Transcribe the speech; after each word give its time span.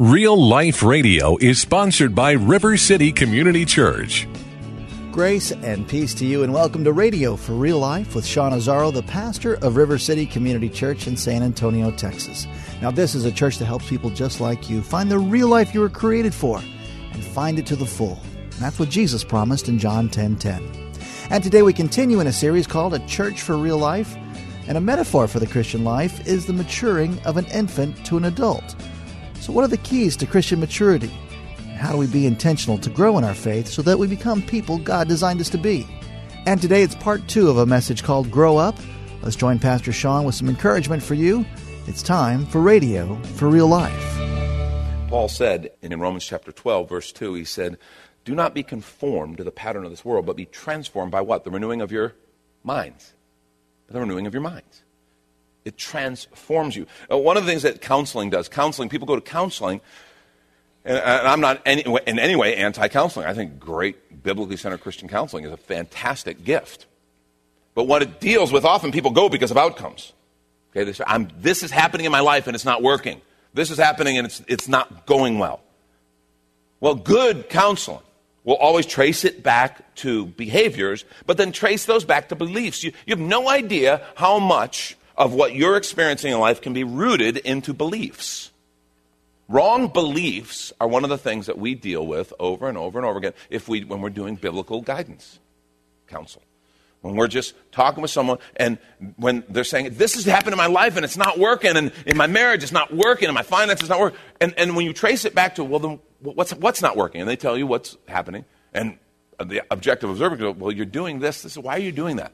Real 0.00 0.40
Life 0.40 0.84
Radio 0.84 1.36
is 1.38 1.60
sponsored 1.60 2.14
by 2.14 2.30
River 2.30 2.76
City 2.76 3.10
Community 3.10 3.64
Church. 3.64 4.28
Grace 5.10 5.50
and 5.50 5.88
peace 5.88 6.14
to 6.14 6.24
you, 6.24 6.44
and 6.44 6.54
welcome 6.54 6.84
to 6.84 6.92
Radio 6.92 7.34
for 7.34 7.54
Real 7.54 7.80
Life 7.80 8.14
with 8.14 8.24
Sean 8.24 8.52
Azaro, 8.52 8.92
the 8.92 9.02
pastor 9.02 9.54
of 9.54 9.74
River 9.74 9.98
City 9.98 10.24
Community 10.24 10.68
Church 10.68 11.08
in 11.08 11.16
San 11.16 11.42
Antonio, 11.42 11.90
Texas. 11.90 12.46
Now, 12.80 12.92
this 12.92 13.16
is 13.16 13.24
a 13.24 13.32
church 13.32 13.58
that 13.58 13.64
helps 13.64 13.88
people 13.88 14.08
just 14.08 14.40
like 14.40 14.70
you 14.70 14.82
find 14.82 15.10
the 15.10 15.18
real 15.18 15.48
life 15.48 15.74
you 15.74 15.80
were 15.80 15.88
created 15.88 16.32
for 16.32 16.62
and 17.12 17.24
find 17.24 17.58
it 17.58 17.66
to 17.66 17.74
the 17.74 17.84
full. 17.84 18.20
And 18.40 18.60
that's 18.60 18.78
what 18.78 18.90
Jesus 18.90 19.24
promised 19.24 19.68
in 19.68 19.80
John 19.80 20.08
10 20.08 20.36
10. 20.36 20.62
And 21.30 21.42
today 21.42 21.62
we 21.62 21.72
continue 21.72 22.20
in 22.20 22.28
a 22.28 22.32
series 22.32 22.68
called 22.68 22.94
A 22.94 23.04
Church 23.08 23.42
for 23.42 23.56
Real 23.56 23.78
Life. 23.78 24.16
And 24.68 24.78
a 24.78 24.80
metaphor 24.80 25.26
for 25.26 25.40
the 25.40 25.46
Christian 25.48 25.82
life 25.82 26.24
is 26.24 26.46
the 26.46 26.52
maturing 26.52 27.18
of 27.24 27.36
an 27.36 27.46
infant 27.46 28.06
to 28.06 28.16
an 28.16 28.26
adult. 28.26 28.76
So, 29.48 29.54
what 29.54 29.64
are 29.64 29.68
the 29.68 29.78
keys 29.78 30.14
to 30.18 30.26
Christian 30.26 30.60
maturity? 30.60 31.10
How 31.78 31.92
do 31.92 31.96
we 31.96 32.06
be 32.06 32.26
intentional 32.26 32.76
to 32.76 32.90
grow 32.90 33.16
in 33.16 33.24
our 33.24 33.32
faith 33.32 33.66
so 33.66 33.80
that 33.80 33.98
we 33.98 34.06
become 34.06 34.42
people 34.42 34.76
God 34.76 35.08
designed 35.08 35.40
us 35.40 35.48
to 35.48 35.56
be? 35.56 35.86
And 36.44 36.60
today 36.60 36.82
it's 36.82 36.94
part 36.96 37.26
two 37.28 37.48
of 37.48 37.56
a 37.56 37.64
message 37.64 38.02
called 38.02 38.30
Grow 38.30 38.58
Up. 38.58 38.76
Let's 39.22 39.36
join 39.36 39.58
Pastor 39.58 39.90
Sean 39.90 40.26
with 40.26 40.34
some 40.34 40.50
encouragement 40.50 41.02
for 41.02 41.14
you. 41.14 41.46
It's 41.86 42.02
time 42.02 42.44
for 42.44 42.60
Radio 42.60 43.14
for 43.36 43.48
Real 43.48 43.68
Life. 43.68 44.18
Paul 45.08 45.30
said 45.30 45.70
in 45.80 45.98
Romans 45.98 46.26
chapter 46.26 46.52
12, 46.52 46.86
verse 46.86 47.10
2, 47.10 47.32
he 47.32 47.44
said, 47.44 47.78
Do 48.26 48.34
not 48.34 48.52
be 48.52 48.62
conformed 48.62 49.38
to 49.38 49.44
the 49.44 49.50
pattern 49.50 49.86
of 49.86 49.90
this 49.90 50.04
world, 50.04 50.26
but 50.26 50.36
be 50.36 50.44
transformed 50.44 51.10
by 51.10 51.22
what? 51.22 51.44
The 51.44 51.50
renewing 51.50 51.80
of 51.80 51.90
your 51.90 52.16
minds. 52.62 53.14
The 53.86 53.98
renewing 53.98 54.26
of 54.26 54.34
your 54.34 54.42
minds. 54.42 54.82
It 55.68 55.76
transforms 55.76 56.74
you. 56.74 56.86
Uh, 57.12 57.18
one 57.18 57.36
of 57.36 57.44
the 57.44 57.50
things 57.50 57.62
that 57.62 57.82
counseling 57.82 58.30
does, 58.30 58.48
counseling, 58.48 58.88
people 58.88 59.06
go 59.06 59.14
to 59.14 59.20
counseling, 59.20 59.82
and, 60.82 60.96
and 60.96 61.28
I'm 61.28 61.42
not 61.42 61.60
any, 61.66 61.82
in 62.06 62.18
any 62.18 62.36
way 62.36 62.56
anti 62.56 62.88
counseling. 62.88 63.26
I 63.26 63.34
think 63.34 63.60
great 63.60 64.22
biblically 64.22 64.56
centered 64.56 64.80
Christian 64.80 65.08
counseling 65.08 65.44
is 65.44 65.52
a 65.52 65.58
fantastic 65.58 66.42
gift. 66.42 66.86
But 67.74 67.84
what 67.84 68.00
it 68.00 68.18
deals 68.18 68.50
with, 68.50 68.64
often 68.64 68.92
people 68.92 69.10
go 69.10 69.28
because 69.28 69.50
of 69.50 69.58
outcomes. 69.58 70.14
Okay, 70.70 70.84
they 70.84 70.94
say, 70.94 71.04
this 71.38 71.62
is 71.62 71.70
happening 71.70 72.06
in 72.06 72.12
my 72.12 72.20
life 72.20 72.46
and 72.46 72.54
it's 72.54 72.64
not 72.64 72.82
working. 72.82 73.20
This 73.52 73.70
is 73.70 73.76
happening 73.76 74.16
and 74.16 74.26
it's, 74.26 74.42
it's 74.48 74.68
not 74.68 75.04
going 75.04 75.38
well. 75.38 75.60
Well, 76.80 76.94
good 76.94 77.50
counseling 77.50 78.00
will 78.42 78.56
always 78.56 78.86
trace 78.86 79.26
it 79.26 79.42
back 79.42 79.94
to 79.96 80.24
behaviors, 80.24 81.04
but 81.26 81.36
then 81.36 81.52
trace 81.52 81.84
those 81.84 82.06
back 82.06 82.30
to 82.30 82.36
beliefs. 82.36 82.82
You, 82.82 82.92
you 83.06 83.12
have 83.12 83.20
no 83.20 83.50
idea 83.50 84.00
how 84.14 84.38
much 84.38 84.96
of 85.18 85.34
what 85.34 85.54
you're 85.54 85.76
experiencing 85.76 86.32
in 86.32 86.38
life 86.38 86.62
can 86.62 86.72
be 86.72 86.84
rooted 86.84 87.36
into 87.38 87.74
beliefs. 87.74 88.52
Wrong 89.48 89.88
beliefs 89.88 90.72
are 90.80 90.86
one 90.86 91.04
of 91.04 91.10
the 91.10 91.18
things 91.18 91.46
that 91.46 91.58
we 91.58 91.74
deal 91.74 92.06
with 92.06 92.32
over 92.38 92.68
and 92.68 92.78
over 92.78 92.98
and 92.98 93.06
over 93.06 93.18
again 93.18 93.32
if 93.50 93.68
we, 93.68 93.82
when 93.82 94.00
we're 94.00 94.10
doing 94.10 94.36
biblical 94.36 94.80
guidance 94.80 95.40
counsel. 96.06 96.42
When 97.00 97.16
we're 97.16 97.28
just 97.28 97.54
talking 97.72 98.02
with 98.02 98.10
someone 98.10 98.38
and 98.56 98.78
when 99.16 99.44
they're 99.48 99.64
saying, 99.64 99.94
This 99.94 100.14
has 100.14 100.24
happened 100.24 100.52
in 100.52 100.58
my 100.58 100.66
life 100.66 100.96
and 100.96 101.04
it's 101.04 101.16
not 101.16 101.38
working, 101.38 101.76
and 101.76 101.92
in 102.06 102.16
my 102.16 102.26
marriage 102.26 102.62
it's 102.62 102.72
not 102.72 102.92
working, 102.94 103.28
and 103.28 103.34
my 103.34 103.42
finances 103.42 103.88
not 103.88 104.00
working. 104.00 104.18
And, 104.40 104.52
and 104.58 104.76
when 104.76 104.84
you 104.84 104.92
trace 104.92 105.24
it 105.24 105.34
back 105.34 105.54
to, 105.56 105.64
Well, 105.64 105.78
then 105.80 106.00
what's, 106.20 106.52
what's 106.54 106.82
not 106.82 106.96
working? 106.96 107.20
And 107.20 107.30
they 107.30 107.36
tell 107.36 107.56
you 107.56 107.66
what's 107.66 107.96
happening. 108.08 108.44
And 108.74 108.98
the 109.38 109.62
objective 109.70 110.10
observer 110.10 110.36
goes, 110.36 110.56
Well, 110.56 110.72
you're 110.72 110.86
doing 110.86 111.20
this. 111.20 111.42
This 111.42 111.52
is 111.52 111.58
why 111.58 111.76
are 111.76 111.80
you 111.80 111.92
doing 111.92 112.16
that? 112.16 112.32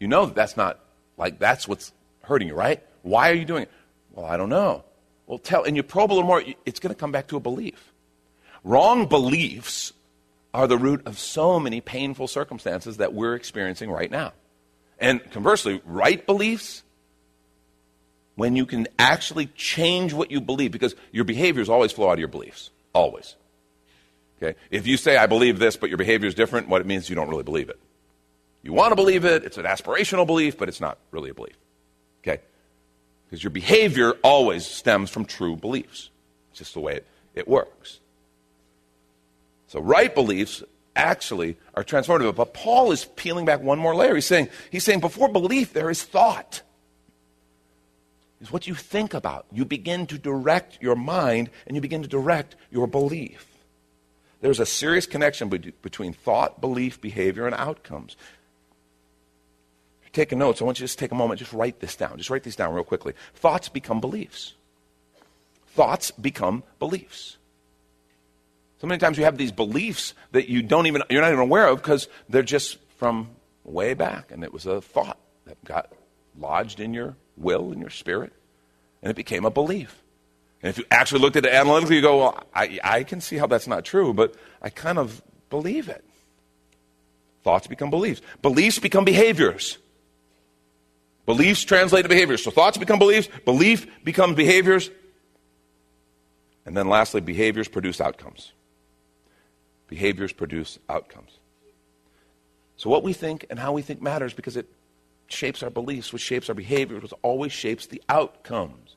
You 0.00 0.08
know 0.08 0.26
that 0.26 0.34
that's 0.34 0.56
not 0.56 0.80
like 1.16 1.38
that's 1.38 1.66
what's 1.66 1.92
hurting 2.22 2.48
you, 2.48 2.54
right? 2.54 2.82
Why 3.02 3.30
are 3.30 3.34
you 3.34 3.44
doing 3.44 3.62
it? 3.62 3.70
Well, 4.12 4.26
I 4.26 4.36
don't 4.36 4.48
know. 4.48 4.84
Well, 5.26 5.38
tell, 5.38 5.64
and 5.64 5.76
you 5.76 5.82
probe 5.82 6.12
a 6.12 6.14
little 6.14 6.26
more, 6.26 6.42
it's 6.64 6.80
going 6.80 6.94
to 6.94 6.98
come 6.98 7.12
back 7.12 7.28
to 7.28 7.36
a 7.36 7.40
belief. 7.40 7.92
Wrong 8.64 9.06
beliefs 9.06 9.92
are 10.54 10.66
the 10.66 10.78
root 10.78 11.02
of 11.06 11.18
so 11.18 11.60
many 11.60 11.80
painful 11.80 12.28
circumstances 12.28 12.96
that 12.96 13.12
we're 13.12 13.34
experiencing 13.34 13.90
right 13.90 14.10
now. 14.10 14.32
And 14.98 15.22
conversely, 15.30 15.82
right 15.84 16.24
beliefs, 16.24 16.82
when 18.36 18.56
you 18.56 18.66
can 18.66 18.86
actually 18.98 19.46
change 19.56 20.12
what 20.12 20.30
you 20.30 20.40
believe, 20.40 20.72
because 20.72 20.94
your 21.12 21.24
behaviors 21.24 21.68
always 21.68 21.92
flow 21.92 22.08
out 22.08 22.14
of 22.14 22.18
your 22.18 22.28
beliefs. 22.28 22.70
Always. 22.92 23.36
Okay? 24.42 24.58
If 24.70 24.86
you 24.86 24.96
say, 24.96 25.16
I 25.16 25.26
believe 25.26 25.58
this, 25.58 25.76
but 25.76 25.90
your 25.90 25.98
behavior 25.98 26.28
is 26.28 26.34
different, 26.34 26.68
what 26.68 26.80
it 26.80 26.86
means 26.86 27.04
is 27.04 27.10
you 27.10 27.16
don't 27.16 27.28
really 27.28 27.42
believe 27.42 27.68
it. 27.68 27.78
You 28.66 28.72
want 28.72 28.90
to 28.90 28.96
believe 28.96 29.24
it, 29.24 29.44
it's 29.44 29.58
an 29.58 29.64
aspirational 29.64 30.26
belief, 30.26 30.58
but 30.58 30.68
it's 30.68 30.80
not 30.80 30.98
really 31.12 31.30
a 31.30 31.34
belief. 31.34 31.56
Okay? 32.22 32.42
Because 33.24 33.44
your 33.44 33.52
behavior 33.52 34.14
always 34.24 34.66
stems 34.66 35.08
from 35.08 35.24
true 35.24 35.54
beliefs. 35.54 36.10
It's 36.50 36.58
just 36.58 36.74
the 36.74 36.80
way 36.80 36.96
it, 36.96 37.06
it 37.36 37.46
works. 37.46 38.00
So, 39.68 39.80
right 39.80 40.12
beliefs 40.12 40.64
actually 40.96 41.56
are 41.74 41.84
transformative. 41.84 42.34
But 42.34 42.54
Paul 42.54 42.90
is 42.90 43.04
peeling 43.04 43.44
back 43.44 43.62
one 43.62 43.78
more 43.78 43.94
layer. 43.94 44.16
He's 44.16 44.26
saying, 44.26 44.48
he's 44.72 44.82
saying 44.82 44.98
before 44.98 45.28
belief, 45.28 45.72
there 45.72 45.88
is 45.88 46.02
thought. 46.02 46.62
Is 48.40 48.50
what 48.50 48.66
you 48.66 48.74
think 48.74 49.14
about. 49.14 49.46
You 49.52 49.64
begin 49.64 50.08
to 50.08 50.18
direct 50.18 50.78
your 50.80 50.96
mind 50.96 51.50
and 51.68 51.76
you 51.76 51.80
begin 51.80 52.02
to 52.02 52.08
direct 52.08 52.56
your 52.72 52.88
belief. 52.88 53.46
There's 54.40 54.60
a 54.60 54.66
serious 54.66 55.06
connection 55.06 55.48
between 55.48 56.12
thought, 56.12 56.60
belief, 56.60 57.00
behavior, 57.00 57.46
and 57.46 57.54
outcomes 57.54 58.16
taking 60.16 60.38
notes, 60.38 60.60
I 60.60 60.64
want 60.64 60.78
you 60.78 60.82
to 60.82 60.88
just 60.88 60.98
take 60.98 61.12
a 61.12 61.14
moment, 61.14 61.38
just 61.38 61.52
write 61.52 61.78
this 61.80 61.94
down. 61.94 62.16
Just 62.16 62.30
write 62.30 62.42
these 62.42 62.56
down 62.56 62.74
real 62.74 62.84
quickly. 62.84 63.12
Thoughts 63.34 63.68
become 63.68 64.00
beliefs. 64.00 64.54
Thoughts 65.68 66.10
become 66.10 66.64
beliefs. 66.78 67.36
So 68.80 68.86
many 68.86 68.98
times 68.98 69.18
you 69.18 69.24
have 69.24 69.38
these 69.38 69.52
beliefs 69.52 70.14
that 70.32 70.48
you 70.48 70.62
don't 70.62 70.86
even 70.86 71.02
you're 71.10 71.20
not 71.22 71.28
even 71.28 71.40
aware 71.40 71.68
of 71.68 71.78
because 71.78 72.08
they're 72.28 72.42
just 72.42 72.78
from 72.96 73.28
way 73.64 73.94
back, 73.94 74.30
and 74.32 74.42
it 74.42 74.52
was 74.52 74.66
a 74.66 74.80
thought 74.80 75.18
that 75.44 75.62
got 75.64 75.92
lodged 76.38 76.80
in 76.80 76.94
your 76.94 77.16
will, 77.36 77.72
in 77.72 77.80
your 77.80 77.90
spirit, 77.90 78.32
and 79.02 79.10
it 79.10 79.16
became 79.16 79.44
a 79.44 79.50
belief. 79.50 80.02
And 80.62 80.70
if 80.70 80.78
you 80.78 80.84
actually 80.90 81.20
looked 81.20 81.36
at 81.36 81.44
it 81.44 81.52
analytically, 81.52 81.96
you 81.96 82.02
go, 82.02 82.18
well, 82.18 82.44
I, 82.54 82.78
I 82.82 83.04
can 83.04 83.20
see 83.20 83.36
how 83.36 83.46
that's 83.46 83.66
not 83.66 83.84
true, 83.84 84.14
but 84.14 84.34
I 84.62 84.70
kind 84.70 84.98
of 84.98 85.22
believe 85.50 85.88
it. 85.88 86.04
Thoughts 87.42 87.66
become 87.66 87.90
beliefs. 87.90 88.22
Beliefs 88.42 88.78
become 88.78 89.04
behaviors. 89.04 89.78
Beliefs 91.26 91.64
translate 91.64 92.04
to 92.04 92.08
behaviors. 92.08 92.42
So 92.42 92.52
thoughts 92.52 92.78
become 92.78 93.00
beliefs, 93.00 93.28
belief 93.44 93.86
becomes 94.04 94.36
behaviors. 94.36 94.90
And 96.64 96.76
then 96.76 96.88
lastly, 96.88 97.20
behaviors 97.20 97.68
produce 97.68 98.00
outcomes. 98.00 98.52
Behaviors 99.88 100.32
produce 100.32 100.78
outcomes. 100.88 101.38
So 102.76 102.90
what 102.90 103.02
we 103.02 103.12
think 103.12 103.46
and 103.50 103.58
how 103.58 103.72
we 103.72 103.82
think 103.82 104.00
matters 104.00 104.34
because 104.34 104.56
it 104.56 104.68
shapes 105.28 105.62
our 105.62 105.70
beliefs, 105.70 106.12
which 106.12 106.22
shapes 106.22 106.48
our 106.48 106.54
behaviors, 106.54 107.02
which 107.02 107.12
always 107.22 107.52
shapes 107.52 107.86
the 107.86 108.02
outcomes. 108.08 108.96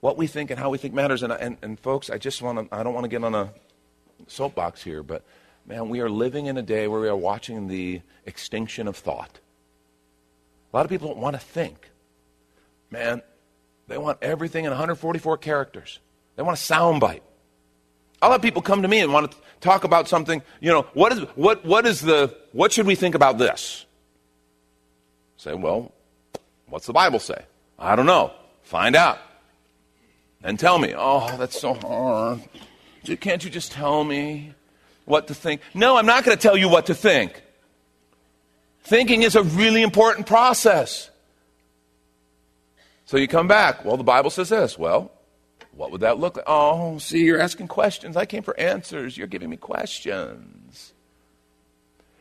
What 0.00 0.16
we 0.16 0.26
think 0.26 0.50
and 0.50 0.60
how 0.60 0.70
we 0.70 0.78
think 0.78 0.94
matters. 0.94 1.22
And, 1.22 1.32
and, 1.32 1.56
and 1.62 1.80
folks, 1.80 2.10
I 2.10 2.18
just 2.18 2.42
want 2.42 2.70
to, 2.70 2.74
I 2.74 2.82
don't 2.82 2.94
want 2.94 3.04
to 3.04 3.08
get 3.08 3.24
on 3.24 3.34
a 3.34 3.52
soapbox 4.28 4.82
here, 4.82 5.02
but 5.02 5.24
man, 5.66 5.88
we 5.88 6.00
are 6.00 6.10
living 6.10 6.46
in 6.46 6.56
a 6.56 6.62
day 6.62 6.86
where 6.86 7.00
we 7.00 7.08
are 7.08 7.16
watching 7.16 7.66
the 7.66 8.02
extinction 8.24 8.86
of 8.86 8.96
thought. 8.96 9.40
A 10.76 10.84
lot 10.84 10.84
of 10.84 10.90
people 10.90 11.08
don't 11.08 11.22
want 11.22 11.34
to 11.34 11.40
think. 11.40 11.88
Man, 12.90 13.22
they 13.88 13.96
want 13.96 14.18
everything 14.20 14.66
in 14.66 14.70
144 14.72 15.38
characters. 15.38 16.00
They 16.36 16.42
want 16.42 16.58
a 16.58 16.60
soundbite. 16.60 17.22
I'll 18.20 18.30
have 18.30 18.42
people 18.42 18.60
come 18.60 18.82
to 18.82 18.88
me 18.88 19.00
and 19.00 19.10
want 19.10 19.32
to 19.32 19.38
talk 19.62 19.84
about 19.84 20.06
something. 20.06 20.42
You 20.60 20.72
know, 20.72 20.82
what 20.92 21.12
is 21.14 21.20
what 21.34 21.64
what 21.64 21.86
is 21.86 22.02
the 22.02 22.36
what 22.52 22.72
should 22.72 22.86
we 22.86 22.94
think 22.94 23.14
about 23.14 23.38
this? 23.38 23.86
Say, 25.38 25.54
well, 25.54 25.92
what's 26.68 26.84
the 26.84 26.92
Bible 26.92 27.20
say? 27.20 27.46
I 27.78 27.96
don't 27.96 28.04
know. 28.04 28.32
Find 28.60 28.94
out. 28.94 29.18
And 30.42 30.60
tell 30.60 30.78
me. 30.78 30.92
Oh, 30.94 31.38
that's 31.38 31.58
so 31.58 31.72
hard. 31.72 32.42
Can't 33.20 33.42
you 33.42 33.48
just 33.48 33.72
tell 33.72 34.04
me 34.04 34.52
what 35.06 35.28
to 35.28 35.34
think? 35.34 35.62
No, 35.72 35.96
I'm 35.96 36.04
not 36.04 36.22
going 36.22 36.36
to 36.36 36.42
tell 36.42 36.58
you 36.58 36.68
what 36.68 36.84
to 36.88 36.94
think. 36.94 37.42
Thinking 38.86 39.24
is 39.24 39.34
a 39.34 39.42
really 39.42 39.82
important 39.82 40.28
process. 40.28 41.10
So 43.06 43.16
you 43.16 43.26
come 43.26 43.48
back. 43.48 43.84
Well, 43.84 43.96
the 43.96 44.04
Bible 44.04 44.30
says 44.30 44.48
this. 44.48 44.78
Well, 44.78 45.10
What 45.72 45.90
would 45.90 46.02
that 46.02 46.18
look 46.18 46.36
like? 46.36 46.46
Oh, 46.48 46.96
see, 46.98 47.24
you're 47.24 47.40
asking 47.40 47.66
questions. 47.68 48.16
I 48.16 48.26
came 48.26 48.44
for 48.44 48.58
answers. 48.58 49.18
You're 49.18 49.26
giving 49.26 49.50
me 49.50 49.56
questions. 49.56 50.94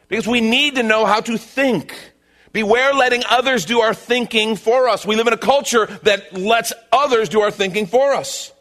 Because 0.08 0.28
we 0.28 0.42
need 0.42 0.76
to 0.76 0.84
know 0.84 1.06
how 1.06 1.22
to 1.22 1.38
think. 1.38 2.14
Beware 2.52 2.94
letting 2.94 3.24
others 3.30 3.64
do 3.66 3.82
our 3.82 3.94
thinking 3.94 4.56
for 4.56 4.90
us. 4.90 5.06
We 5.06 5.16
live 5.16 5.28
in 5.28 5.34
a 5.34 5.38
culture 5.38 5.86
that 6.04 6.34
lets 6.34 6.74
others 6.92 7.30
do 7.30 7.42
our 7.42 7.52
thinking 7.52 7.86
for 7.86 8.14
us. 8.14 8.52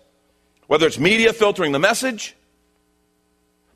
Whether 0.66 0.86
it's 0.86 0.98
media 0.98 1.32
filtering 1.32 1.72
the 1.72 1.78
message, 1.78 2.36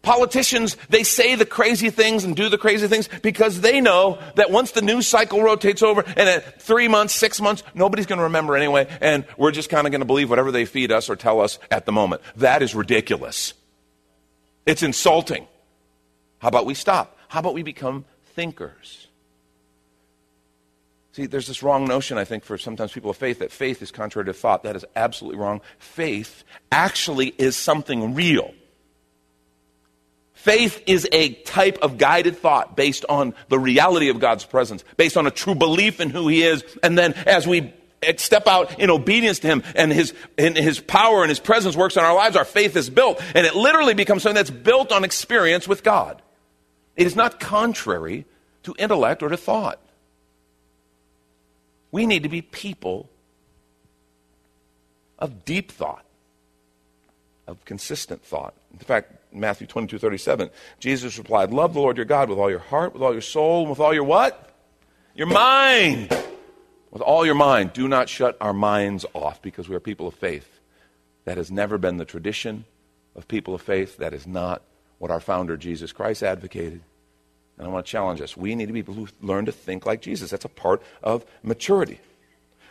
Politicians, 0.03 0.77
they 0.89 1.03
say 1.03 1.35
the 1.35 1.45
crazy 1.45 1.91
things 1.91 2.25
and 2.25 2.37
do 2.37 2.49
the 2.49 2.59
crazy 2.59 2.87
things 2.87 3.09
because 3.23 3.61
they 3.61 3.81
know 3.81 4.19
that 4.37 4.51
once 4.51 4.71
the 4.71 4.81
news 4.81 5.09
cycle 5.09 5.43
rotates 5.43 5.83
over 5.83 6.03
and 6.03 6.29
at 6.29 6.63
three 6.63 6.89
months, 6.89 7.15
six 7.15 7.41
months, 7.41 7.63
nobody's 7.75 8.07
going 8.07 8.19
to 8.19 8.25
remember 8.25 8.57
anyway, 8.57 8.87
and 9.01 9.27
we're 9.37 9.51
just 9.51 9.71
kind 9.71 9.87
of 9.87 9.91
going 9.91 10.01
to 10.01 10.07
believe 10.07 10.31
whatever 10.31 10.53
they 10.53 10.65
feed 10.65 10.93
us 10.93 11.11
or 11.11 11.17
tell 11.17 11.41
us 11.41 11.59
at 11.71 11.85
the 11.85 11.93
moment. 11.93 12.23
That 12.37 12.63
is 12.63 12.75
ridiculous. 12.75 13.55
It's 14.67 14.83
insulting. 14.83 15.47
How 16.39 16.49
about 16.49 16.65
we 16.65 16.75
stop? 16.75 17.19
How 17.29 17.41
about 17.41 17.55
we 17.55 17.63
become 17.63 18.05
thinkers? 18.35 19.09
See, 21.13 21.27
there's 21.27 21.49
this 21.49 21.65
wrong 21.65 21.87
notion, 21.87 22.17
I 22.17 22.25
think, 22.25 22.45
for 22.45 22.57
sometimes 22.57 22.93
people 22.93 23.11
of 23.11 23.17
faith 23.17 23.41
that 23.41 23.51
faith 23.51 23.83
is 23.83 23.91
contrary 23.91 24.27
to 24.27 24.33
thought. 24.33 24.63
That 24.63 24.77
is 24.77 24.85
absolutely 24.95 25.41
wrong. 25.41 25.61
Faith 25.79 26.45
actually 26.71 27.35
is 27.39 27.57
something 27.57 28.15
real. 28.15 28.55
Faith 30.39 30.85
is 30.87 31.07
a 31.11 31.31
type 31.43 31.79
of 31.83 31.99
guided 31.99 32.39
thought 32.39 32.77
based 32.77 33.05
on 33.09 33.35
the 33.49 33.59
reality 33.59 34.09
of 34.09 34.21
God's 34.21 34.45
presence, 34.45 34.85
based 34.97 35.17
on 35.17 35.27
a 35.27 35.33
true 35.33 35.57
belief 35.57 36.01
in 36.01 36.11
who 36.11 36.29
He 36.29 36.45
is. 36.45 36.65
And 36.81 36.97
then 36.97 37.15
as 37.27 37.45
we 37.45 37.75
step 38.19 38.47
out 38.47 38.79
in 38.79 38.89
obedience 38.89 39.41
to 39.41 39.49
Him 39.49 39.65
and 39.75 39.93
His, 39.93 40.15
and 40.39 40.57
His 40.57 40.79
power 40.79 41.23
and 41.23 41.29
His 41.29 41.41
presence 41.41 41.77
works 41.77 41.97
in 41.97 42.05
our 42.05 42.15
lives, 42.15 42.37
our 42.37 42.45
faith 42.45 42.77
is 42.77 42.89
built. 42.89 43.21
And 43.35 43.47
it 43.47 43.57
literally 43.57 43.95
becomes 43.95 44.23
something 44.23 44.37
that's 44.37 44.49
built 44.49 44.93
on 44.93 45.03
experience 45.03 45.67
with 45.67 45.83
God. 45.83 46.23
It 46.95 47.09
is 47.09 47.17
not 47.17 47.41
contrary 47.41 48.25
to 48.63 48.77
intellect 48.79 49.25
or 49.25 49.31
to 49.31 49.37
thought. 49.37 49.81
We 51.91 52.07
need 52.07 52.23
to 52.23 52.29
be 52.29 52.43
people 52.43 53.09
of 55.19 55.45
deep 55.45 55.73
thought, 55.73 56.05
of 57.49 57.65
consistent 57.65 58.23
thought. 58.23 58.55
In 58.73 58.79
fact, 58.79 59.18
Matthew 59.33 59.67
22, 59.67 59.99
37, 59.99 60.51
Jesus 60.79 61.19
replied, 61.19 61.53
Love 61.53 61.75
the 61.75 61.81
Lord 61.81 61.97
your 61.97 62.07
God 62.07 62.29
with 62.29 62.39
all 62.39 62.51
your 62.51 62.59
heart, 62.59 62.93
with 62.93 63.03
all 63.03 63.13
your 63.13 63.21
soul, 63.21 63.63
and 63.63 63.71
with 63.71 63.81
all 63.81 63.93
your 63.93 64.05
what? 64.05 64.55
Your 65.15 65.27
mind. 65.27 66.09
With 66.91 67.03
all 67.03 67.27
your 67.27 67.35
mind. 67.35 67.73
Do 67.73 67.89
not 67.89 68.09
shut 68.09 68.37
our 68.41 68.53
minds 68.53 69.05
off 69.15 69.43
because 69.43 69.69
we 69.69 69.77
are 69.77 69.81
people 69.81 70.07
of 70.07 70.15
faith. 70.15 70.61
That 71.25 71.37
has 71.37 71.51
never 71.51 71.77
been 71.77 71.99
the 71.99 72.05
tradition 72.05 72.65
of 73.15 73.29
people 73.29 73.55
of 73.55 73.61
faith. 73.61 73.99
That 73.99 74.15
is 74.15 74.27
not 74.27 74.63
what 74.99 75.11
our 75.11 75.21
founder, 75.21 75.57
Jesus 75.57 75.93
Christ, 75.93 76.23
advocated. 76.23 76.81
And 77.59 77.67
I 77.67 77.71
want 77.71 77.85
to 77.85 77.91
challenge 77.91 78.21
us. 78.21 78.37
We 78.37 78.55
need 78.55 78.67
to 78.67 78.73
be 78.73 78.83
people 78.83 78.95
who 78.95 79.09
learn 79.21 79.47
to 79.47 79.53
think 79.53 79.85
like 79.85 80.01
Jesus. 80.01 80.31
That's 80.31 80.45
a 80.45 80.49
part 80.49 80.83
of 81.03 81.27
maturity. 81.43 82.01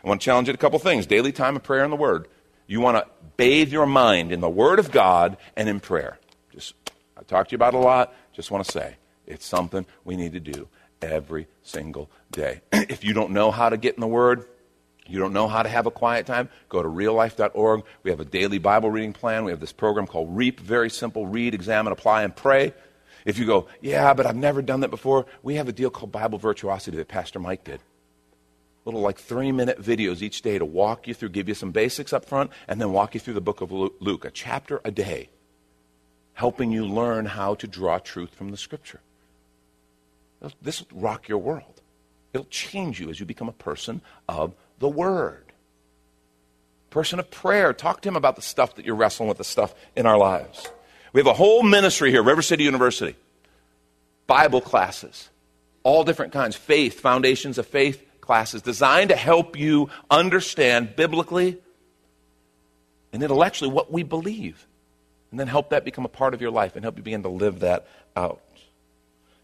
I 0.03 0.07
want 0.07 0.21
to 0.21 0.25
challenge 0.25 0.47
you 0.47 0.53
to 0.53 0.57
a 0.57 0.61
couple 0.61 0.79
things 0.79 1.05
daily 1.05 1.31
time 1.31 1.55
of 1.55 1.63
prayer 1.63 1.83
and 1.83 1.91
the 1.91 1.97
Word. 1.97 2.27
You 2.65 2.79
want 2.81 2.97
to 2.97 3.07
bathe 3.35 3.71
your 3.71 3.85
mind 3.85 4.31
in 4.31 4.39
the 4.39 4.49
Word 4.49 4.79
of 4.79 4.91
God 4.91 5.37
and 5.55 5.67
in 5.67 5.79
prayer. 5.79 6.19
Just, 6.57 6.73
I 7.15 7.21
talked 7.21 7.51
to 7.51 7.53
you 7.53 7.57
about 7.57 7.75
a 7.75 7.77
lot. 7.77 8.15
Just 8.33 8.49
want 8.49 8.65
to 8.65 8.71
say 8.71 8.95
it's 9.27 9.45
something 9.45 9.85
we 10.03 10.15
need 10.15 10.33
to 10.33 10.39
do 10.39 10.67
every 11.03 11.47
single 11.61 12.09
day. 12.31 12.61
if 12.71 13.03
you 13.03 13.13
don't 13.13 13.31
know 13.31 13.51
how 13.51 13.69
to 13.69 13.77
get 13.77 13.93
in 13.93 14.01
the 14.01 14.07
Word, 14.07 14.43
you 15.05 15.19
don't 15.19 15.33
know 15.33 15.47
how 15.47 15.61
to 15.61 15.69
have 15.69 15.85
a 15.85 15.91
quiet 15.91 16.25
time, 16.25 16.49
go 16.67 16.81
to 16.81 16.89
reallife.org. 16.89 17.83
We 18.01 18.09
have 18.09 18.19
a 18.19 18.25
daily 18.25 18.57
Bible 18.57 18.89
reading 18.89 19.13
plan. 19.13 19.45
We 19.45 19.51
have 19.51 19.59
this 19.59 19.71
program 19.71 20.07
called 20.07 20.35
REAP, 20.35 20.59
very 20.59 20.89
simple 20.89 21.27
read, 21.27 21.53
examine, 21.53 21.93
apply, 21.93 22.23
and 22.23 22.35
pray. 22.35 22.73
If 23.23 23.37
you 23.37 23.45
go, 23.45 23.67
yeah, 23.79 24.15
but 24.15 24.25
I've 24.25 24.35
never 24.35 24.63
done 24.63 24.79
that 24.79 24.89
before, 24.89 25.27
we 25.43 25.55
have 25.55 25.67
a 25.67 25.73
deal 25.73 25.91
called 25.91 26.11
Bible 26.11 26.39
Virtuosity 26.39 26.97
that 26.97 27.07
Pastor 27.07 27.37
Mike 27.37 27.63
did. 27.63 27.81
Little 28.83 29.01
like 29.01 29.19
three 29.19 29.51
minute 29.51 29.79
videos 29.79 30.23
each 30.23 30.41
day 30.41 30.57
to 30.57 30.65
walk 30.65 31.07
you 31.07 31.13
through, 31.13 31.29
give 31.29 31.47
you 31.47 31.53
some 31.53 31.71
basics 31.71 32.13
up 32.13 32.25
front, 32.25 32.49
and 32.67 32.81
then 32.81 32.91
walk 32.93 33.13
you 33.13 33.19
through 33.19 33.35
the 33.35 33.41
book 33.41 33.61
of 33.61 33.71
Luke, 33.71 34.25
a 34.25 34.31
chapter 34.31 34.81
a 34.83 34.89
day 34.89 35.29
helping 36.37 36.71
you 36.71 36.85
learn 36.85 37.25
how 37.25 37.55
to 37.55 37.65
draw 37.65 37.97
truth 37.97 38.29
from 38.35 38.51
the 38.51 38.57
scripture. 38.57 38.99
This 40.61 40.81
will 40.81 41.01
rock 41.01 41.27
your 41.27 41.39
world. 41.39 41.81
It'll 42.31 42.45
change 42.51 42.99
you 42.99 43.09
as 43.09 43.19
you 43.19 43.25
become 43.25 43.49
a 43.49 43.53
person 43.53 44.01
of 44.29 44.53
the 44.77 44.87
word. 44.87 45.51
Person 46.91 47.17
of 47.17 47.31
prayer. 47.31 47.73
Talk 47.73 48.01
to 48.01 48.09
him 48.09 48.15
about 48.15 48.35
the 48.35 48.43
stuff 48.43 48.75
that 48.75 48.85
you're 48.85 48.93
wrestling 48.93 49.27
with, 49.27 49.39
the 49.39 49.43
stuff 49.43 49.73
in 49.95 50.05
our 50.05 50.19
lives. 50.19 50.69
We 51.11 51.21
have 51.21 51.25
a 51.25 51.33
whole 51.33 51.63
ministry 51.63 52.11
here, 52.11 52.21
River 52.21 52.43
City 52.43 52.63
University. 52.63 53.15
Bible 54.27 54.61
classes, 54.61 55.31
all 55.81 56.03
different 56.03 56.33
kinds, 56.33 56.55
faith, 56.55 56.99
foundations 56.99 57.57
of 57.57 57.65
faith 57.65 58.05
classes 58.21 58.61
designed 58.61 59.09
to 59.09 59.15
help 59.15 59.57
you 59.57 59.89
understand 60.11 60.95
biblically 60.95 61.57
and 63.11 63.23
intellectually 63.23 63.71
what 63.71 63.91
we 63.91 64.03
believe 64.03 64.67
and 65.31 65.39
then 65.39 65.47
help 65.47 65.69
that 65.69 65.85
become 65.85 66.05
a 66.05 66.09
part 66.09 66.33
of 66.33 66.41
your 66.41 66.51
life 66.51 66.75
and 66.75 66.83
help 66.83 66.97
you 66.97 67.03
begin 67.03 67.23
to 67.23 67.29
live 67.29 67.59
that 67.59 67.87
out. 68.15 68.41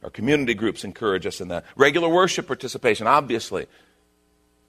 Our 0.03 0.09
community 0.09 0.53
groups 0.53 0.83
encourage 0.83 1.25
us 1.25 1.39
in 1.41 1.47
that. 1.49 1.65
Regular 1.75 2.09
worship 2.09 2.47
participation, 2.47 3.07
obviously. 3.07 3.67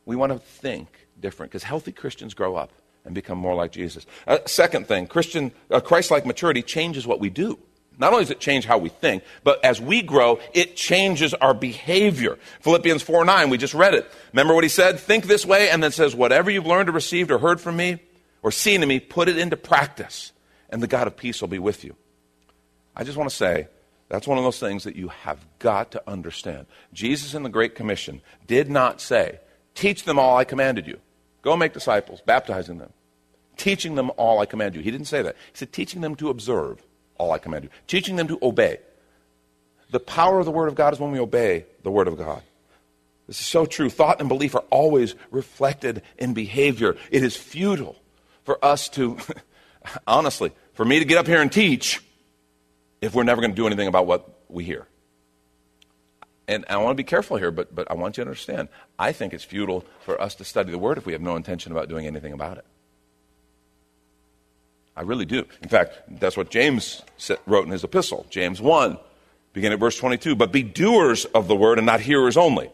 We 0.07 0.17
want 0.17 0.33
to 0.33 0.39
think 0.39 0.89
different 1.21 1.51
because 1.51 1.65
healthy 1.65 1.93
Christians 1.93 2.35
grow 2.35 2.57
up 2.57 2.71
and 3.05 3.15
become 3.15 3.39
more 3.39 3.55
like 3.55 3.73
Jesus. 3.73 4.07
Uh, 4.27 4.39
second 4.47 4.87
thing, 4.87 5.07
Christian 5.07 5.53
uh, 5.71 5.81
Christ-like 5.81 6.25
maturity 6.25 6.63
changes 6.63 7.07
what 7.07 7.21
we 7.21 7.31
do. 7.31 7.59
Not 7.97 8.13
only 8.13 8.25
does 8.25 8.33
it 8.33 8.41
change 8.41 8.65
how 8.65 8.79
we 8.79 8.89
think, 8.89 9.23
but 9.45 9.65
as 9.65 9.81
we 9.81 10.03
grow, 10.03 10.41
it 10.53 10.75
changes 10.75 11.33
our 11.35 11.55
behavior. 11.55 12.39
Philippians 12.61 13.03
4 13.03 13.25
9, 13.25 13.51
we 13.51 13.59
just 13.59 13.75
read 13.75 13.95
it. 13.95 14.11
Remember 14.33 14.55
what 14.55 14.65
he 14.65 14.69
said? 14.69 14.99
Think 14.99 15.27
this 15.27 15.47
way, 15.47 15.71
and 15.71 15.83
then 15.83 15.93
says, 15.93 16.15
Whatever 16.15 16.51
you've 16.51 16.67
learned 16.67 16.89
or 16.89 16.93
received 16.93 17.31
or 17.31 17.39
heard 17.39 17.61
from 17.61 17.77
me 17.77 18.01
or 18.43 18.51
seen 18.51 18.83
in 18.83 18.89
me, 18.89 18.99
put 18.99 19.29
it 19.29 19.39
into 19.39 19.57
practice 19.57 20.33
and 20.71 20.83
the 20.83 20.87
God 20.87 21.07
of 21.07 21.17
peace 21.17 21.41
will 21.41 21.49
be 21.49 21.59
with 21.59 21.85
you. 21.85 21.97
I 22.97 23.05
just 23.05 23.17
want 23.17 23.31
to 23.31 23.37
say 23.37 23.69
that's 24.09 24.27
one 24.27 24.39
of 24.39 24.45
those 24.45 24.61
things 24.61 24.85
that 24.85 24.97
you 24.97 25.09
have 25.09 25.45
got 25.59 25.91
to 25.93 26.03
understand. 26.09 26.67
Jesus 26.93 27.35
in 27.35 27.43
the 27.43 27.49
Great 27.49 27.75
Commission 27.75 28.21
did 28.47 28.71
not 28.71 29.01
say, 29.01 29.41
Teach 29.75 30.05
them 30.05 30.19
all 30.19 30.37
I 30.37 30.45
commanded 30.45 30.87
you. 30.87 31.01
Go 31.43 31.57
make 31.57 31.73
disciples, 31.73 32.21
baptizing 32.21 32.79
them, 32.79 32.93
teaching 33.57 33.97
them 33.97 34.11
all 34.17 34.39
I 34.39 34.47
command 34.47 34.75
you. 34.75 34.83
He 34.83 34.91
didn't 34.91 35.09
say 35.09 35.23
that. 35.23 35.35
He 35.53 35.59
said, 35.59 35.73
Teaching 35.73 36.01
them 36.01 36.15
to 36.17 36.31
observe 36.31 36.83
all 37.19 37.33
I 37.33 37.39
command 37.39 37.65
you, 37.65 37.71
teaching 37.87 38.17
them 38.17 38.29
to 38.29 38.39
obey. 38.43 38.79
The 39.91 40.01
power 40.01 40.39
of 40.39 40.45
the 40.45 40.51
Word 40.53 40.69
of 40.69 40.75
God 40.75 40.93
is 40.93 41.01
when 41.01 41.13
we 41.13 41.21
obey 41.21 41.67
the 41.83 41.91
Word 41.91 42.09
of 42.09 42.19
God. 42.19 42.43
This 43.27 43.41
is 43.41 43.47
so 43.47 43.65
true. 43.65 43.89
Thought 43.89 44.21
and 44.21 44.29
belief 44.29 44.55
are 44.55 44.65
always 44.71 45.15
reflected 45.31 46.03
in 46.19 46.35
behavior. 46.35 46.97
It 47.11 47.23
is 47.23 47.37
futile 47.37 47.97
for 48.45 48.63
us 48.63 48.89
to, 48.91 49.19
honestly, 50.07 50.53
for 50.75 50.85
me 50.85 50.99
to 50.99 51.05
get 51.05 51.19
up 51.19 51.27
here 51.27 51.41
and 51.41 51.51
teach 51.51 52.03
if 53.01 53.15
we're 53.15 53.23
never 53.23 53.41
going 53.41 53.53
to 53.53 53.57
do 53.57 53.67
anything 53.67 53.89
about 53.89 54.07
what 54.07 54.29
we 54.49 54.65
hear. 54.65 54.87
And 56.47 56.65
I 56.69 56.77
want 56.77 56.91
to 56.91 56.95
be 56.95 57.05
careful 57.05 57.37
here, 57.37 57.51
but, 57.51 57.75
but 57.75 57.91
I 57.91 57.95
want 57.95 58.17
you 58.17 58.25
to 58.25 58.29
understand. 58.29 58.69
I 58.99 59.13
think 59.13 59.33
it's 59.33 59.45
futile 59.45 59.85
for 60.05 60.21
us 60.21 60.35
to 60.37 60.45
study 60.45 60.71
the 60.71 60.79
Word 60.79 60.99
if 60.99 61.07
we 61.07 61.13
have 61.13 61.23
no 61.23 61.37
intention 61.37 61.73
about 61.73 61.89
doing 61.89 62.07
anything 62.07 62.33
about 62.33 62.59
it. 62.59 62.65
I 64.97 65.03
really 65.03 65.25
do. 65.25 65.47
In 65.63 65.69
fact, 65.69 65.99
that's 66.09 66.37
what 66.37 66.51
James 66.51 67.03
wrote 67.47 67.65
in 67.65 67.73
his 67.73 67.83
epistle, 67.83 68.27
James 68.31 68.61
1, 68.61 68.99
beginning 69.53 69.75
at 69.75 69.81
verse 69.81 69.99
22. 69.99 70.37
But 70.37 70.53
be 70.53 70.63
doers 70.63 71.25
of 71.25 71.49
the 71.49 71.57
Word 71.57 71.79
and 71.79 71.87
not 71.87 72.01
hearers 72.01 72.37
only, 72.37 72.71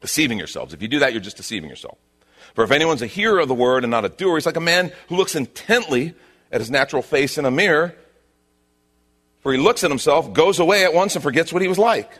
deceiving 0.00 0.38
yourselves. 0.38 0.72
If 0.72 0.80
you 0.80 0.88
do 0.88 1.00
that, 1.00 1.12
you're 1.12 1.20
just 1.20 1.36
deceiving 1.36 1.68
yourself. 1.68 1.98
For 2.54 2.64
if 2.64 2.70
anyone's 2.70 3.02
a 3.02 3.06
hearer 3.06 3.38
of 3.40 3.48
the 3.48 3.54
Word 3.54 3.84
and 3.84 3.90
not 3.90 4.04
a 4.04 4.08
doer, 4.08 4.36
he's 4.36 4.46
like 4.46 4.56
a 4.56 4.60
man 4.60 4.92
who 5.08 5.16
looks 5.16 5.34
intently 5.34 6.14
at 6.52 6.60
his 6.60 6.70
natural 6.70 7.02
face 7.02 7.38
in 7.38 7.44
a 7.44 7.50
mirror, 7.50 7.94
for 9.40 9.52
he 9.52 9.58
looks 9.58 9.84
at 9.84 9.90
himself, 9.90 10.32
goes 10.32 10.58
away 10.58 10.84
at 10.84 10.92
once, 10.92 11.14
and 11.14 11.22
forgets 11.22 11.52
what 11.52 11.62
he 11.62 11.68
was 11.68 11.78
like. 11.78 12.10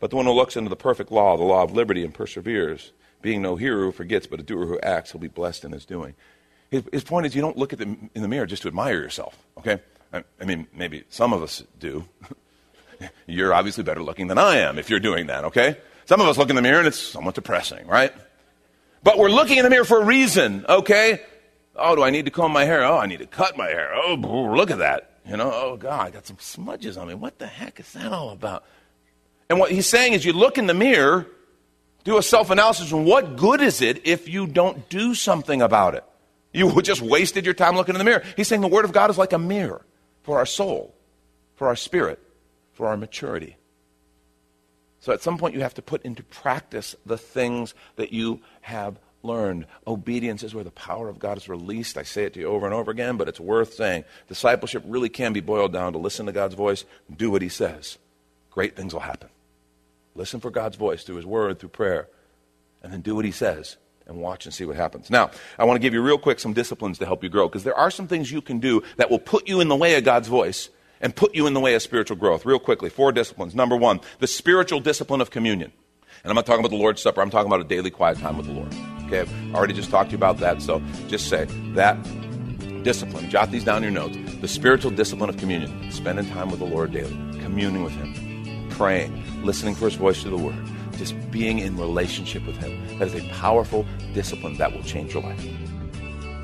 But 0.00 0.10
the 0.10 0.16
one 0.16 0.26
who 0.26 0.32
looks 0.32 0.56
into 0.56 0.68
the 0.68 0.76
perfect 0.76 1.10
law, 1.10 1.36
the 1.36 1.44
law 1.44 1.62
of 1.62 1.72
liberty, 1.72 2.04
and 2.04 2.12
perseveres, 2.12 2.92
being 3.22 3.40
no 3.40 3.56
hearer 3.56 3.86
who 3.86 3.92
forgets, 3.92 4.26
but 4.26 4.40
a 4.40 4.42
doer 4.42 4.66
who 4.66 4.78
acts, 4.80 5.12
he'll 5.12 5.20
be 5.20 5.28
blessed 5.28 5.64
in 5.64 5.72
his 5.72 5.86
doing. 5.86 6.14
His, 6.70 6.82
his 6.92 7.04
point 7.04 7.26
is, 7.26 7.34
you 7.34 7.40
don't 7.40 7.56
look 7.56 7.72
at 7.72 7.78
them 7.78 8.10
in 8.14 8.22
the 8.22 8.28
mirror 8.28 8.46
just 8.46 8.62
to 8.62 8.68
admire 8.68 9.00
yourself, 9.00 9.38
okay? 9.58 9.80
I, 10.12 10.24
I 10.40 10.44
mean, 10.44 10.66
maybe 10.74 11.04
some 11.08 11.32
of 11.32 11.42
us 11.42 11.62
do. 11.78 12.04
you're 13.26 13.54
obviously 13.54 13.84
better 13.84 14.02
looking 14.02 14.26
than 14.26 14.38
I 14.38 14.58
am 14.58 14.78
if 14.78 14.90
you're 14.90 15.00
doing 15.00 15.28
that, 15.28 15.44
okay? 15.44 15.76
Some 16.04 16.20
of 16.20 16.28
us 16.28 16.36
look 16.36 16.50
in 16.50 16.56
the 16.56 16.62
mirror 16.62 16.78
and 16.78 16.88
it's 16.88 16.98
somewhat 16.98 17.34
depressing, 17.34 17.86
right? 17.86 18.12
But 19.04 19.18
we're 19.18 19.28
looking 19.28 19.58
in 19.58 19.64
the 19.64 19.70
mirror 19.70 19.84
for 19.84 20.00
a 20.00 20.04
reason, 20.04 20.64
okay? 20.66 21.20
Oh, 21.76 21.94
do 21.94 22.02
I 22.02 22.08
need 22.08 22.24
to 22.24 22.30
comb 22.30 22.52
my 22.52 22.64
hair? 22.64 22.84
Oh, 22.84 22.96
I 22.96 23.06
need 23.06 23.18
to 23.18 23.26
cut 23.26 23.56
my 23.56 23.66
hair. 23.66 23.92
Oh, 23.94 24.14
look 24.14 24.70
at 24.70 24.78
that. 24.78 25.20
You 25.28 25.36
know, 25.36 25.50
oh, 25.52 25.76
God, 25.76 26.06
I 26.06 26.10
got 26.10 26.26
some 26.26 26.38
smudges 26.40 26.96
on 26.96 27.08
me. 27.08 27.14
What 27.14 27.38
the 27.38 27.46
heck 27.46 27.78
is 27.78 27.92
that 27.92 28.12
all 28.12 28.30
about? 28.30 28.64
And 29.50 29.58
what 29.58 29.70
he's 29.70 29.86
saying 29.86 30.14
is 30.14 30.24
you 30.24 30.32
look 30.32 30.56
in 30.56 30.66
the 30.66 30.74
mirror, 30.74 31.26
do 32.04 32.16
a 32.16 32.22
self 32.22 32.48
analysis, 32.50 32.92
and 32.92 33.04
what 33.04 33.36
good 33.36 33.60
is 33.60 33.82
it 33.82 34.06
if 34.06 34.26
you 34.26 34.46
don't 34.46 34.88
do 34.88 35.14
something 35.14 35.60
about 35.60 35.94
it? 35.94 36.04
You 36.52 36.80
just 36.82 37.02
wasted 37.02 37.44
your 37.44 37.54
time 37.54 37.76
looking 37.76 37.94
in 37.94 37.98
the 37.98 38.04
mirror. 38.04 38.24
He's 38.36 38.48
saying 38.48 38.62
the 38.62 38.68
Word 38.68 38.86
of 38.86 38.92
God 38.92 39.10
is 39.10 39.18
like 39.18 39.34
a 39.34 39.38
mirror 39.38 39.84
for 40.22 40.38
our 40.38 40.46
soul, 40.46 40.94
for 41.56 41.68
our 41.68 41.76
spirit, 41.76 42.18
for 42.72 42.86
our 42.86 42.96
maturity. 42.96 43.56
So 45.04 45.12
at 45.12 45.20
some 45.20 45.36
point, 45.36 45.54
you 45.54 45.60
have 45.60 45.74
to 45.74 45.82
put 45.82 46.02
into 46.02 46.22
practice 46.22 46.96
the 47.04 47.18
things 47.18 47.74
that 47.96 48.14
you 48.14 48.40
have 48.62 48.98
learned. 49.22 49.66
Obedience 49.86 50.42
is 50.42 50.54
where 50.54 50.64
the 50.64 50.70
power 50.70 51.10
of 51.10 51.18
God 51.18 51.36
is 51.36 51.46
released. 51.46 51.98
I 51.98 52.04
say 52.04 52.24
it 52.24 52.32
to 52.32 52.40
you 52.40 52.46
over 52.46 52.64
and 52.64 52.74
over 52.74 52.90
again, 52.90 53.18
but 53.18 53.28
it's 53.28 53.38
worth 53.38 53.74
saying. 53.74 54.04
Discipleship 54.28 54.82
really 54.86 55.10
can 55.10 55.34
be 55.34 55.42
boiled 55.42 55.74
down 55.74 55.92
to 55.92 55.98
listen 55.98 56.24
to 56.24 56.32
God's 56.32 56.54
voice, 56.54 56.86
do 57.14 57.30
what 57.30 57.42
He 57.42 57.50
says. 57.50 57.98
Great 58.50 58.76
things 58.76 58.94
will 58.94 59.02
happen. 59.02 59.28
Listen 60.14 60.40
for 60.40 60.50
God's 60.50 60.76
voice 60.76 61.04
through 61.04 61.16
His 61.16 61.26
Word, 61.26 61.58
through 61.58 61.68
prayer, 61.68 62.08
and 62.82 62.90
then 62.90 63.02
do 63.02 63.14
what 63.14 63.26
He 63.26 63.30
says 63.30 63.76
and 64.06 64.16
watch 64.16 64.46
and 64.46 64.54
see 64.54 64.64
what 64.64 64.76
happens. 64.76 65.10
Now, 65.10 65.30
I 65.58 65.64
want 65.64 65.76
to 65.76 65.82
give 65.82 65.92
you 65.92 66.00
real 66.00 66.16
quick 66.16 66.40
some 66.40 66.54
disciplines 66.54 66.96
to 67.00 67.04
help 67.04 67.22
you 67.22 67.28
grow 67.28 67.46
because 67.46 67.64
there 67.64 67.76
are 67.76 67.90
some 67.90 68.08
things 68.08 68.32
you 68.32 68.40
can 68.40 68.58
do 68.58 68.82
that 68.96 69.10
will 69.10 69.18
put 69.18 69.48
you 69.48 69.60
in 69.60 69.68
the 69.68 69.76
way 69.76 69.96
of 69.96 70.04
God's 70.04 70.28
voice 70.28 70.70
and 71.00 71.14
put 71.14 71.34
you 71.34 71.46
in 71.46 71.54
the 71.54 71.60
way 71.60 71.74
of 71.74 71.82
spiritual 71.82 72.16
growth. 72.16 72.46
Real 72.46 72.58
quickly, 72.58 72.90
four 72.90 73.12
disciplines. 73.12 73.54
Number 73.54 73.76
one, 73.76 74.00
the 74.20 74.26
spiritual 74.26 74.80
discipline 74.80 75.20
of 75.20 75.30
communion. 75.30 75.72
And 76.22 76.30
I'm 76.30 76.36
not 76.36 76.46
talking 76.46 76.60
about 76.60 76.70
the 76.70 76.80
Lord's 76.80 77.02
Supper, 77.02 77.20
I'm 77.20 77.30
talking 77.30 77.48
about 77.48 77.60
a 77.60 77.68
daily 77.68 77.90
quiet 77.90 78.18
time 78.18 78.36
with 78.38 78.46
the 78.46 78.52
Lord. 78.52 78.74
Okay, 79.04 79.20
I've 79.20 79.54
already 79.54 79.74
just 79.74 79.90
talked 79.90 80.10
to 80.10 80.12
you 80.12 80.16
about 80.16 80.38
that, 80.38 80.62
so 80.62 80.80
just 81.08 81.28
say 81.28 81.44
that 81.74 81.98
discipline. 82.82 83.28
Jot 83.28 83.50
these 83.50 83.64
down 83.64 83.84
in 83.84 83.92
your 83.92 84.08
notes. 84.08 84.16
The 84.40 84.48
spiritual 84.48 84.90
discipline 84.90 85.28
of 85.28 85.36
communion, 85.36 85.90
spending 85.90 86.26
time 86.30 86.50
with 86.50 86.60
the 86.60 86.66
Lord 86.66 86.92
daily, 86.92 87.10
communing 87.40 87.82
with 87.82 87.92
Him, 87.92 88.68
praying, 88.70 89.22
listening 89.44 89.74
for 89.74 89.86
His 89.86 89.94
voice 89.94 90.22
through 90.22 90.36
the 90.36 90.42
Word, 90.42 90.56
just 90.96 91.14
being 91.30 91.58
in 91.58 91.76
relationship 91.76 92.46
with 92.46 92.56
Him. 92.56 92.98
That 92.98 93.08
is 93.08 93.14
a 93.14 93.28
powerful 93.30 93.84
discipline 94.14 94.56
that 94.58 94.72
will 94.72 94.82
change 94.82 95.12
your 95.14 95.22
life. 95.22 95.44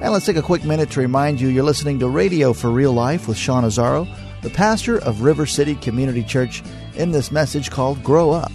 And 0.01 0.13
let's 0.13 0.27
take 0.27 0.37
a 0.37 0.43
quick 0.43 0.65
minute 0.65 0.91
to 0.93 1.01
remind 1.01 1.41
you 1.41 1.49
you're 1.49 1.63
listening 1.63 1.99
to 2.01 2.09
Radio 2.09 2.53
for 2.53 2.71
Real 2.71 2.93
Life 2.93 3.29
with 3.29 3.37
Sean 3.37 3.65
Azzaro 3.65 4.09
the 4.43 4.51
pastor 4.51 4.99
of 5.03 5.23
River 5.23 5.47
City 5.47 5.75
Community 5.75 6.23
Church, 6.23 6.63
in 6.95 7.11
this 7.11 7.31
message 7.31 7.71
called 7.71 8.03
Grow 8.03 8.31
Up, 8.31 8.53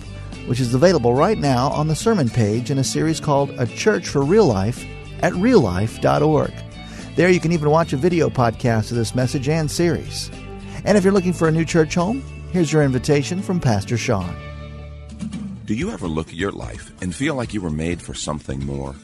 which 0.48 0.60
is 0.60 0.74
available 0.74 1.14
right 1.14 1.38
now 1.38 1.70
on 1.70 1.88
the 1.88 1.96
sermon 1.96 2.30
page 2.30 2.72
in 2.72 2.80
a 2.80 2.84
series 2.84 3.20
called 3.20 3.52
A 3.52 3.68
Church 3.68 4.08
for 4.08 4.24
Real 4.24 4.46
Life 4.46 4.84
at 5.22 5.34
reallife.org. 5.34 6.54
There 7.16 7.30
you 7.30 7.40
can 7.40 7.52
even 7.52 7.70
watch 7.70 7.94
a 7.94 7.98
video 7.98 8.30
podcast 8.30 8.92
of 8.92 8.98
this 8.98 9.16
message 9.16 9.48
and 9.48 9.70
series. 9.70 10.30
And 10.84 10.98
if 10.98 11.04
you're 11.04 11.14
looking 11.14 11.34
for 11.34 11.48
a 11.48 11.52
new 11.52 11.66
church 11.66 11.96
home, 11.96 12.22
here's 12.52 12.74
your 12.74 12.84
invitation 12.84 13.42
from 13.42 13.60
Pastor 13.60 13.98
Sean. 13.98 14.36
Do 15.66 15.74
you 15.74 15.92
ever 15.92 16.08
look 16.08 16.28
at 16.28 16.36
your 16.36 16.52
life 16.52 16.92
and 17.02 17.16
feel 17.16 17.36
like 17.36 17.54
you 17.54 17.62
were 17.62 17.72
made 17.72 18.02
for 18.02 18.14
something 18.14 18.64
more? 18.66 18.96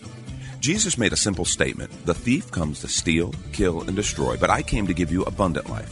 Jesus 0.59 0.97
made 0.97 1.13
a 1.13 1.17
simple 1.17 1.45
statement 1.45 2.05
The 2.05 2.13
thief 2.13 2.51
comes 2.51 2.81
to 2.81 2.87
steal, 2.87 3.33
kill, 3.51 3.81
and 3.81 3.95
destroy, 3.95 4.37
but 4.37 4.51
I 4.51 4.61
came 4.61 4.85
to 4.87 4.93
give 4.93 5.11
you 5.11 5.23
abundant 5.23 5.69
life 5.69 5.91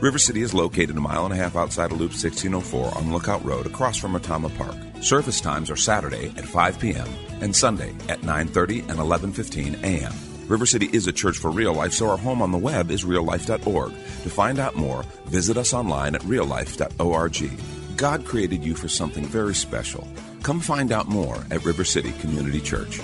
River 0.00 0.18
City 0.18 0.42
is 0.42 0.54
located 0.54 0.96
a 0.96 1.00
mile 1.00 1.24
and 1.24 1.34
a 1.34 1.36
half 1.36 1.56
outside 1.56 1.90
of 1.90 1.98
Loop 1.98 2.12
1604 2.12 2.96
on 2.96 3.12
Lookout 3.12 3.44
Road 3.44 3.66
across 3.66 3.96
from 3.96 4.12
Retama 4.12 4.56
Park. 4.56 4.76
Service 5.02 5.40
times 5.40 5.70
are 5.70 5.76
Saturday 5.76 6.32
at 6.36 6.44
5 6.44 6.78
p.m. 6.78 7.08
and 7.40 7.54
Sunday 7.54 7.90
at 8.08 8.20
9:30 8.20 8.88
and 8.88 9.00
11:15 9.00 9.82
a.m. 9.82 10.14
River 10.46 10.66
City 10.66 10.88
is 10.92 11.08
a 11.08 11.12
church 11.12 11.36
for 11.36 11.50
real 11.50 11.74
life, 11.74 11.92
so 11.92 12.08
our 12.08 12.16
home 12.16 12.42
on 12.42 12.52
the 12.52 12.58
web 12.58 12.92
is 12.92 13.04
reallife.org. 13.04 13.90
To 13.90 14.30
find 14.30 14.60
out 14.60 14.76
more, 14.76 15.02
visit 15.26 15.56
us 15.56 15.74
online 15.74 16.14
at 16.14 16.22
reallife.org. 16.22 17.96
God 17.96 18.24
created 18.24 18.64
you 18.64 18.76
for 18.76 18.86
something 18.86 19.24
very 19.24 19.54
special. 19.54 20.06
Come 20.44 20.60
find 20.60 20.92
out 20.92 21.08
more 21.08 21.44
at 21.50 21.64
River 21.64 21.82
City 21.82 22.12
Community 22.20 22.60
Church. 22.60 23.00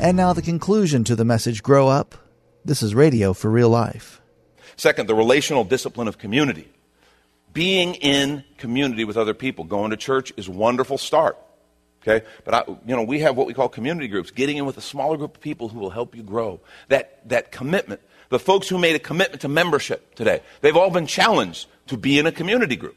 And 0.00 0.16
now 0.16 0.32
the 0.32 0.42
conclusion 0.42 1.04
to 1.04 1.14
the 1.14 1.24
message 1.24 1.62
Grow 1.62 1.86
Up. 1.86 2.16
This 2.64 2.82
is 2.82 2.96
Radio 2.96 3.32
for 3.32 3.48
Real 3.48 3.70
Life. 3.70 4.20
Second, 4.76 5.08
the 5.08 5.14
relational 5.14 5.64
discipline 5.64 6.08
of 6.08 6.18
community. 6.18 6.68
Being 7.52 7.94
in 7.94 8.44
community 8.58 9.04
with 9.04 9.16
other 9.16 9.34
people, 9.34 9.64
going 9.64 9.90
to 9.90 9.96
church 9.96 10.32
is 10.36 10.48
a 10.48 10.50
wonderful 10.50 10.98
start. 10.98 11.38
Okay? 12.02 12.26
But 12.44 12.54
I, 12.54 12.64
you 12.86 12.96
know, 12.96 13.02
we 13.02 13.20
have 13.20 13.36
what 13.36 13.46
we 13.46 13.54
call 13.54 13.68
community 13.68 14.08
groups, 14.08 14.30
getting 14.30 14.56
in 14.56 14.66
with 14.66 14.76
a 14.76 14.82
smaller 14.82 15.16
group 15.16 15.36
of 15.36 15.40
people 15.40 15.68
who 15.68 15.78
will 15.78 15.90
help 15.90 16.14
you 16.16 16.22
grow. 16.22 16.60
That 16.88 17.28
that 17.28 17.52
commitment. 17.52 18.00
The 18.28 18.38
folks 18.38 18.68
who 18.68 18.78
made 18.78 18.96
a 18.96 18.98
commitment 18.98 19.42
to 19.42 19.48
membership 19.48 20.14
today, 20.14 20.40
they've 20.60 20.76
all 20.76 20.90
been 20.90 21.06
challenged 21.06 21.68
to 21.86 21.96
be 21.96 22.18
in 22.18 22.26
a 22.26 22.32
community 22.32 22.74
group 22.74 22.96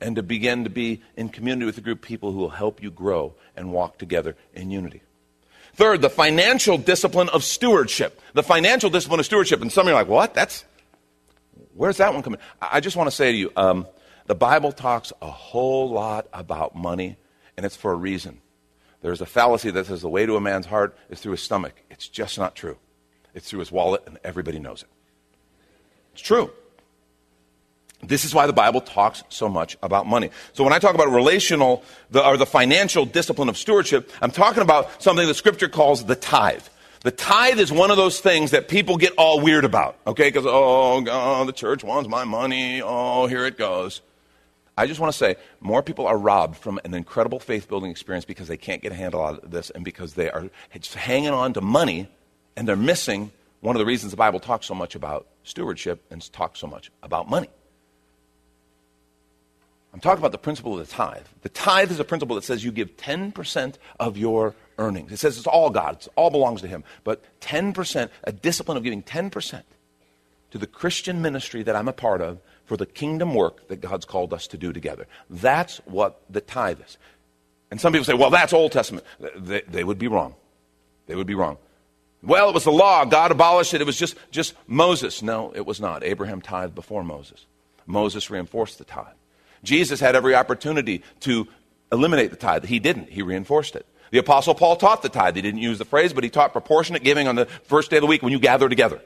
and 0.00 0.16
to 0.16 0.22
begin 0.22 0.64
to 0.64 0.70
be 0.70 1.02
in 1.16 1.28
community 1.28 1.66
with 1.66 1.78
a 1.78 1.80
group 1.80 1.98
of 1.98 2.02
people 2.02 2.32
who 2.32 2.38
will 2.38 2.50
help 2.50 2.82
you 2.82 2.90
grow 2.90 3.34
and 3.56 3.72
walk 3.72 3.98
together 3.98 4.36
in 4.54 4.70
unity. 4.70 5.02
Third, 5.74 6.02
the 6.02 6.10
financial 6.10 6.78
discipline 6.78 7.28
of 7.30 7.44
stewardship. 7.44 8.20
The 8.34 8.42
financial 8.42 8.90
discipline 8.90 9.20
of 9.20 9.26
stewardship. 9.26 9.60
And 9.62 9.72
some 9.72 9.86
of 9.86 9.90
you 9.90 9.96
are 9.96 10.00
like, 10.00 10.08
what? 10.08 10.34
That's, 10.34 10.64
where's 11.74 11.98
that 11.98 12.12
one 12.12 12.22
coming? 12.22 12.40
I 12.60 12.80
just 12.80 12.96
want 12.96 13.08
to 13.08 13.14
say 13.14 13.32
to 13.32 13.38
you, 13.38 13.52
um, 13.56 13.86
the 14.26 14.34
Bible 14.34 14.72
talks 14.72 15.12
a 15.22 15.30
whole 15.30 15.90
lot 15.90 16.28
about 16.32 16.74
money, 16.74 17.16
and 17.56 17.66
it's 17.66 17.76
for 17.76 17.92
a 17.92 17.96
reason. 17.96 18.40
There's 19.02 19.20
a 19.20 19.26
fallacy 19.26 19.70
that 19.70 19.86
says 19.86 20.02
the 20.02 20.08
way 20.08 20.26
to 20.26 20.36
a 20.36 20.40
man's 20.40 20.66
heart 20.66 20.96
is 21.08 21.20
through 21.20 21.32
his 21.32 21.42
stomach. 21.42 21.82
It's 21.90 22.08
just 22.08 22.38
not 22.38 22.54
true. 22.54 22.76
It's 23.34 23.48
through 23.48 23.60
his 23.60 23.72
wallet, 23.72 24.02
and 24.06 24.18
everybody 24.22 24.58
knows 24.58 24.82
it. 24.82 24.88
It's 26.12 26.22
true. 26.22 26.50
This 28.02 28.24
is 28.24 28.34
why 28.34 28.46
the 28.46 28.52
Bible 28.52 28.80
talks 28.80 29.22
so 29.28 29.48
much 29.48 29.76
about 29.82 30.06
money. 30.06 30.30
So 30.54 30.64
when 30.64 30.72
I 30.72 30.78
talk 30.78 30.94
about 30.94 31.10
relational 31.10 31.84
the, 32.10 32.26
or 32.26 32.36
the 32.36 32.46
financial 32.46 33.04
discipline 33.04 33.48
of 33.48 33.58
stewardship, 33.58 34.10
I'm 34.22 34.30
talking 34.30 34.62
about 34.62 35.02
something 35.02 35.26
the 35.26 35.34
scripture 35.34 35.68
calls 35.68 36.04
the 36.04 36.16
tithe. 36.16 36.62
The 37.02 37.10
tithe 37.10 37.58
is 37.58 37.72
one 37.72 37.90
of 37.90 37.96
those 37.96 38.20
things 38.20 38.50
that 38.50 38.68
people 38.68 38.96
get 38.96 39.12
all 39.16 39.40
weird 39.40 39.64
about, 39.64 39.96
okay? 40.06 40.28
Because, 40.28 40.44
oh, 40.46 41.00
God, 41.00 41.48
the 41.48 41.52
church 41.52 41.82
wants 41.82 42.08
my 42.08 42.24
money. 42.24 42.82
Oh, 42.82 43.26
here 43.26 43.46
it 43.46 43.56
goes. 43.56 44.02
I 44.76 44.86
just 44.86 45.00
want 45.00 45.12
to 45.12 45.18
say 45.18 45.36
more 45.60 45.82
people 45.82 46.06
are 46.06 46.16
robbed 46.16 46.56
from 46.56 46.80
an 46.84 46.94
incredible 46.94 47.38
faith 47.38 47.68
building 47.68 47.90
experience 47.90 48.24
because 48.24 48.48
they 48.48 48.56
can't 48.56 48.80
get 48.80 48.92
a 48.92 48.94
handle 48.94 49.20
on 49.20 49.40
this 49.42 49.70
and 49.70 49.84
because 49.84 50.14
they 50.14 50.30
are 50.30 50.48
just 50.74 50.94
hanging 50.94 51.30
on 51.30 51.52
to 51.54 51.60
money 51.60 52.08
and 52.56 52.66
they're 52.66 52.76
missing 52.76 53.30
one 53.60 53.76
of 53.76 53.80
the 53.80 53.86
reasons 53.86 54.10
the 54.10 54.16
Bible 54.16 54.40
talks 54.40 54.66
so 54.66 54.74
much 54.74 54.94
about 54.94 55.26
stewardship 55.44 56.02
and 56.10 56.32
talks 56.32 56.60
so 56.60 56.66
much 56.66 56.90
about 57.02 57.28
money. 57.28 57.48
I'm 59.92 60.00
talking 60.00 60.20
about 60.20 60.32
the 60.32 60.38
principle 60.38 60.78
of 60.78 60.86
the 60.86 60.92
tithe. 60.92 61.26
The 61.42 61.48
tithe 61.48 61.90
is 61.90 61.98
a 61.98 62.04
principle 62.04 62.36
that 62.36 62.44
says 62.44 62.64
you 62.64 62.70
give 62.70 62.96
10% 62.96 63.74
of 63.98 64.16
your 64.16 64.54
earnings. 64.78 65.10
It 65.10 65.18
says 65.18 65.36
it's 65.36 65.46
all 65.46 65.70
God, 65.70 65.96
it 65.96 66.08
all 66.16 66.30
belongs 66.30 66.60
to 66.60 66.68
Him. 66.68 66.84
But 67.02 67.24
10%, 67.40 68.08
a 68.24 68.32
discipline 68.32 68.76
of 68.76 68.84
giving 68.84 69.02
10% 69.02 69.62
to 70.52 70.58
the 70.58 70.66
Christian 70.66 71.20
ministry 71.22 71.62
that 71.62 71.76
I'm 71.76 71.88
a 71.88 71.92
part 71.92 72.20
of 72.20 72.40
for 72.64 72.76
the 72.76 72.86
kingdom 72.86 73.34
work 73.34 73.66
that 73.68 73.80
God's 73.80 74.04
called 74.04 74.32
us 74.32 74.46
to 74.48 74.56
do 74.56 74.72
together. 74.72 75.06
That's 75.28 75.78
what 75.78 76.22
the 76.30 76.40
tithe 76.40 76.80
is. 76.80 76.98
And 77.70 77.80
some 77.80 77.92
people 77.92 78.04
say, 78.04 78.14
well, 78.14 78.30
that's 78.30 78.52
Old 78.52 78.72
Testament. 78.72 79.04
They, 79.36 79.62
they 79.62 79.84
would 79.84 79.98
be 79.98 80.08
wrong. 80.08 80.34
They 81.06 81.14
would 81.14 81.26
be 81.26 81.34
wrong. 81.34 81.58
Well, 82.22 82.48
it 82.48 82.54
was 82.54 82.64
the 82.64 82.72
law. 82.72 83.04
God 83.04 83.30
abolished 83.30 83.74
it. 83.74 83.80
It 83.80 83.86
was 83.86 83.96
just, 83.96 84.16
just 84.30 84.54
Moses. 84.66 85.22
No, 85.22 85.52
it 85.54 85.64
was 85.64 85.80
not. 85.80 86.04
Abraham 86.04 86.42
tithed 86.42 86.74
before 86.74 87.02
Moses. 87.02 87.46
Moses 87.86 88.30
reinforced 88.30 88.78
the 88.78 88.84
tithe. 88.84 89.14
Jesus 89.62 90.00
had 90.00 90.16
every 90.16 90.34
opportunity 90.34 91.02
to 91.20 91.46
eliminate 91.92 92.30
the 92.30 92.36
tithe. 92.36 92.64
He 92.64 92.78
didn't. 92.78 93.10
He 93.10 93.22
reinforced 93.22 93.76
it. 93.76 93.86
The 94.10 94.18
Apostle 94.18 94.54
Paul 94.54 94.76
taught 94.76 95.02
the 95.02 95.08
tithe. 95.08 95.36
He 95.36 95.42
didn't 95.42 95.60
use 95.60 95.78
the 95.78 95.84
phrase, 95.84 96.12
but 96.12 96.24
he 96.24 96.30
taught 96.30 96.52
proportionate 96.52 97.04
giving 97.04 97.28
on 97.28 97.36
the 97.36 97.46
first 97.46 97.90
day 97.90 97.98
of 97.98 98.00
the 98.00 98.06
week 98.06 98.22
when 98.22 98.32
you 98.32 98.40
gather 98.40 98.68
together. 98.68 99.00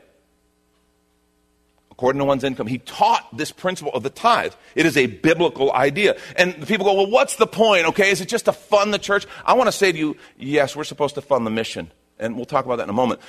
According 1.90 2.18
to 2.18 2.24
one's 2.24 2.42
income. 2.42 2.66
He 2.66 2.78
taught 2.78 3.36
this 3.36 3.52
principle 3.52 3.92
of 3.92 4.02
the 4.02 4.10
tithe. 4.10 4.52
It 4.74 4.84
is 4.84 4.96
a 4.96 5.06
biblical 5.06 5.72
idea. 5.72 6.16
And 6.36 6.66
people 6.66 6.86
go, 6.86 6.94
well, 6.94 7.10
what's 7.10 7.36
the 7.36 7.46
point? 7.46 7.86
Okay, 7.86 8.10
is 8.10 8.20
it 8.20 8.28
just 8.28 8.46
to 8.46 8.52
fund 8.52 8.92
the 8.92 8.98
church? 8.98 9.26
I 9.44 9.52
want 9.54 9.68
to 9.68 9.72
say 9.72 9.92
to 9.92 9.98
you, 9.98 10.16
yes, 10.36 10.74
we're 10.74 10.84
supposed 10.84 11.14
to 11.14 11.20
fund 11.20 11.46
the 11.46 11.50
mission. 11.50 11.92
And 12.18 12.34
we'll 12.36 12.46
talk 12.46 12.64
about 12.64 12.76
that 12.76 12.84
in 12.84 12.90
a 12.90 12.94
moment. 12.94 13.20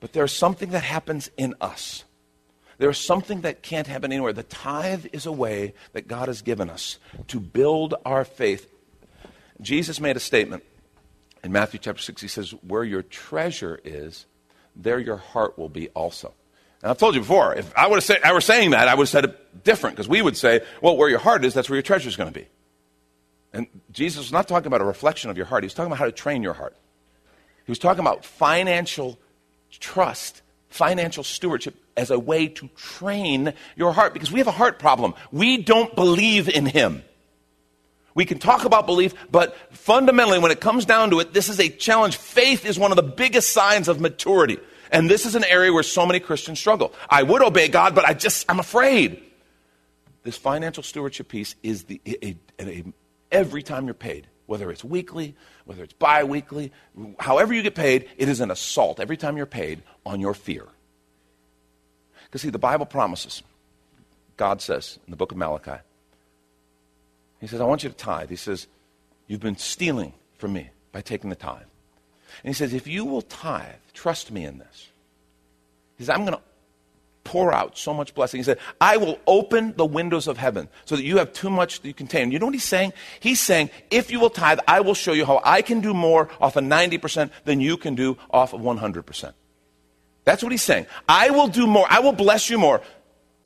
But 0.00 0.12
there's 0.12 0.32
something 0.32 0.70
that 0.70 0.82
happens 0.82 1.30
in 1.36 1.54
us 1.60 2.04
there's 2.78 2.98
something 2.98 3.42
that 3.42 3.62
can't 3.62 3.86
happen 3.86 4.12
anywhere. 4.12 4.32
The 4.32 4.42
tithe 4.42 5.06
is 5.12 5.26
a 5.26 5.32
way 5.32 5.74
that 5.92 6.08
God 6.08 6.28
has 6.28 6.42
given 6.42 6.68
us 6.68 6.98
to 7.28 7.40
build 7.40 7.94
our 8.04 8.24
faith. 8.24 8.70
Jesus 9.60 10.00
made 10.00 10.16
a 10.16 10.20
statement 10.20 10.62
in 11.42 11.52
Matthew 11.52 11.80
chapter 11.80 12.02
6. 12.02 12.20
He 12.20 12.28
says, 12.28 12.50
Where 12.62 12.84
your 12.84 13.02
treasure 13.02 13.80
is, 13.82 14.26
there 14.74 14.98
your 14.98 15.16
heart 15.16 15.58
will 15.58 15.70
be 15.70 15.88
also. 15.90 16.34
And 16.82 16.90
I've 16.90 16.98
told 16.98 17.14
you 17.14 17.22
before, 17.22 17.54
if 17.54 17.72
I, 17.76 17.86
would 17.86 17.96
have 17.96 18.04
said, 18.04 18.20
I 18.22 18.32
were 18.32 18.42
saying 18.42 18.70
that, 18.70 18.88
I 18.88 18.94
would 18.94 19.04
have 19.04 19.08
said 19.08 19.24
it 19.24 19.64
different 19.64 19.96
because 19.96 20.08
we 20.08 20.20
would 20.20 20.36
say, 20.36 20.60
well, 20.82 20.98
where 20.98 21.08
your 21.08 21.18
heart 21.18 21.44
is, 21.44 21.54
that's 21.54 21.70
where 21.70 21.76
your 21.76 21.82
treasure 21.82 22.08
is 22.08 22.16
going 22.16 22.32
to 22.32 22.38
be. 22.38 22.46
And 23.54 23.66
Jesus 23.90 24.18
was 24.18 24.32
not 24.32 24.48
talking 24.48 24.66
about 24.66 24.82
a 24.82 24.84
reflection 24.84 25.30
of 25.30 25.38
your 25.38 25.46
heart. 25.46 25.62
He 25.62 25.66
was 25.66 25.74
talking 25.74 25.86
about 25.86 25.98
how 25.98 26.04
to 26.04 26.12
train 26.12 26.42
your 26.42 26.52
heart. 26.52 26.76
He 27.64 27.70
was 27.70 27.78
talking 27.78 28.00
about 28.00 28.24
financial 28.24 29.18
trust, 29.70 30.42
financial 30.68 31.24
stewardship 31.24 31.74
as 31.96 32.10
a 32.10 32.18
way 32.18 32.48
to 32.48 32.68
train 32.76 33.54
your 33.76 33.92
heart 33.92 34.12
because 34.12 34.30
we 34.30 34.38
have 34.38 34.46
a 34.46 34.52
heart 34.52 34.78
problem. 34.78 35.14
We 35.32 35.58
don't 35.58 35.94
believe 35.94 36.48
in 36.48 36.66
Him. 36.66 37.02
We 38.14 38.24
can 38.24 38.38
talk 38.38 38.64
about 38.64 38.86
belief, 38.86 39.14
but 39.30 39.54
fundamentally, 39.76 40.38
when 40.38 40.50
it 40.50 40.60
comes 40.60 40.86
down 40.86 41.10
to 41.10 41.20
it, 41.20 41.34
this 41.34 41.50
is 41.50 41.60
a 41.60 41.68
challenge. 41.68 42.16
Faith 42.16 42.64
is 42.64 42.78
one 42.78 42.90
of 42.90 42.96
the 42.96 43.02
biggest 43.02 43.52
signs 43.52 43.88
of 43.88 44.00
maturity. 44.00 44.58
And 44.90 45.10
this 45.10 45.26
is 45.26 45.34
an 45.34 45.44
area 45.44 45.72
where 45.72 45.82
so 45.82 46.06
many 46.06 46.18
Christians 46.20 46.58
struggle. 46.58 46.94
I 47.10 47.22
would 47.22 47.42
obey 47.42 47.68
God, 47.68 47.94
but 47.94 48.06
I 48.06 48.14
just, 48.14 48.46
I'm 48.48 48.58
afraid. 48.58 49.22
This 50.22 50.38
financial 50.38 50.82
stewardship 50.82 51.28
piece 51.28 51.56
is 51.62 51.84
the, 51.84 52.00
a, 52.06 52.36
a, 52.58 52.68
a, 52.68 52.84
every 53.30 53.62
time 53.62 53.84
you're 53.84 53.94
paid, 53.94 54.26
whether 54.46 54.70
it's 54.70 54.82
weekly, 54.82 55.34
whether 55.66 55.82
it's 55.82 55.92
bi 55.92 56.24
weekly, 56.24 56.72
however 57.18 57.52
you 57.52 57.62
get 57.62 57.74
paid, 57.74 58.08
it 58.16 58.30
is 58.30 58.40
an 58.40 58.50
assault 58.50 58.98
every 58.98 59.18
time 59.18 59.36
you're 59.36 59.44
paid 59.44 59.82
on 60.06 60.20
your 60.20 60.32
fear. 60.32 60.66
Because, 62.36 62.42
see, 62.42 62.50
the 62.50 62.58
Bible 62.58 62.84
promises, 62.84 63.42
God 64.36 64.60
says 64.60 64.98
in 65.06 65.10
the 65.10 65.16
book 65.16 65.32
of 65.32 65.38
Malachi, 65.38 65.80
He 67.40 67.46
says, 67.46 67.62
I 67.62 67.64
want 67.64 67.82
you 67.82 67.88
to 67.88 67.96
tithe. 67.96 68.28
He 68.28 68.36
says, 68.36 68.66
You've 69.26 69.40
been 69.40 69.56
stealing 69.56 70.12
from 70.36 70.52
me 70.52 70.68
by 70.92 71.00
taking 71.00 71.30
the 71.30 71.36
tithe. 71.36 71.62
And 71.62 72.48
He 72.48 72.52
says, 72.52 72.74
If 72.74 72.86
you 72.86 73.06
will 73.06 73.22
tithe, 73.22 73.80
trust 73.94 74.30
me 74.30 74.44
in 74.44 74.58
this. 74.58 74.88
He 75.96 76.04
says, 76.04 76.10
I'm 76.10 76.26
going 76.26 76.36
to 76.36 76.42
pour 77.24 77.54
out 77.54 77.78
so 77.78 77.94
much 77.94 78.14
blessing. 78.14 78.38
He 78.38 78.44
said, 78.44 78.58
I 78.82 78.98
will 78.98 79.18
open 79.26 79.72
the 79.74 79.86
windows 79.86 80.28
of 80.28 80.36
heaven 80.36 80.68
so 80.84 80.94
that 80.94 81.04
you 81.04 81.16
have 81.16 81.32
too 81.32 81.48
much 81.48 81.80
that 81.80 81.88
you 81.88 81.94
contain. 81.94 82.32
You 82.32 82.38
know 82.38 82.44
what 82.44 82.54
he's 82.54 82.64
saying? 82.64 82.92
He's 83.18 83.40
saying, 83.40 83.70
if 83.90 84.10
you 84.10 84.20
will 84.20 84.28
tithe, 84.28 84.58
I 84.68 84.82
will 84.82 84.92
show 84.92 85.14
you 85.14 85.24
how 85.24 85.40
I 85.42 85.62
can 85.62 85.80
do 85.80 85.94
more 85.94 86.28
off 86.38 86.56
of 86.56 86.64
90% 86.64 87.30
than 87.46 87.62
you 87.62 87.78
can 87.78 87.94
do 87.94 88.18
off 88.30 88.52
of 88.52 88.60
100%. 88.60 89.32
That's 90.26 90.42
what 90.42 90.52
he's 90.52 90.62
saying. 90.62 90.86
I 91.08 91.30
will 91.30 91.48
do 91.48 91.66
more. 91.66 91.86
I 91.88 92.00
will 92.00 92.12
bless 92.12 92.50
you 92.50 92.58
more 92.58 92.82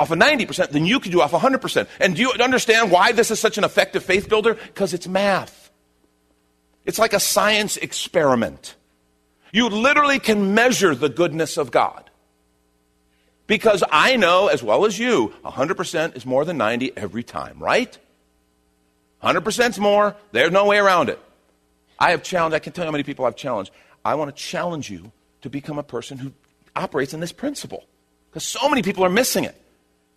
off 0.00 0.10
of 0.10 0.18
90% 0.18 0.70
than 0.70 0.86
you 0.86 0.98
can 0.98 1.12
do 1.12 1.20
off 1.20 1.34
of 1.34 1.42
100%. 1.42 1.86
And 2.00 2.16
do 2.16 2.22
you 2.22 2.32
understand 2.32 2.90
why 2.90 3.12
this 3.12 3.30
is 3.30 3.38
such 3.38 3.58
an 3.58 3.64
effective 3.64 4.02
faith 4.02 4.30
builder? 4.30 4.54
Because 4.54 4.94
it's 4.94 5.06
math. 5.06 5.70
It's 6.86 6.98
like 6.98 7.12
a 7.12 7.20
science 7.20 7.76
experiment. 7.76 8.74
You 9.52 9.68
literally 9.68 10.18
can 10.18 10.54
measure 10.54 10.94
the 10.94 11.10
goodness 11.10 11.58
of 11.58 11.70
God. 11.70 12.08
Because 13.46 13.84
I 13.92 14.16
know, 14.16 14.46
as 14.46 14.62
well 14.62 14.86
as 14.86 14.98
you, 14.98 15.34
100% 15.44 16.16
is 16.16 16.24
more 16.24 16.46
than 16.46 16.56
90 16.56 16.96
every 16.96 17.22
time, 17.22 17.58
right? 17.58 17.98
100% 19.22 19.68
is 19.68 19.78
more. 19.78 20.16
There's 20.32 20.50
no 20.50 20.64
way 20.64 20.78
around 20.78 21.10
it. 21.10 21.18
I 21.98 22.12
have 22.12 22.22
challenged, 22.22 22.54
I 22.54 22.58
can 22.60 22.72
tell 22.72 22.84
you 22.84 22.86
how 22.86 22.92
many 22.92 23.04
people 23.04 23.26
I've 23.26 23.36
challenged. 23.36 23.70
I 24.02 24.14
want 24.14 24.34
to 24.34 24.42
challenge 24.42 24.88
you 24.88 25.12
to 25.42 25.50
become 25.50 25.78
a 25.78 25.82
person 25.82 26.16
who 26.16 26.32
operates 26.76 27.14
in 27.14 27.20
this 27.20 27.32
principle 27.32 27.84
because 28.30 28.44
so 28.44 28.68
many 28.68 28.82
people 28.82 29.04
are 29.04 29.10
missing 29.10 29.44
it. 29.44 29.60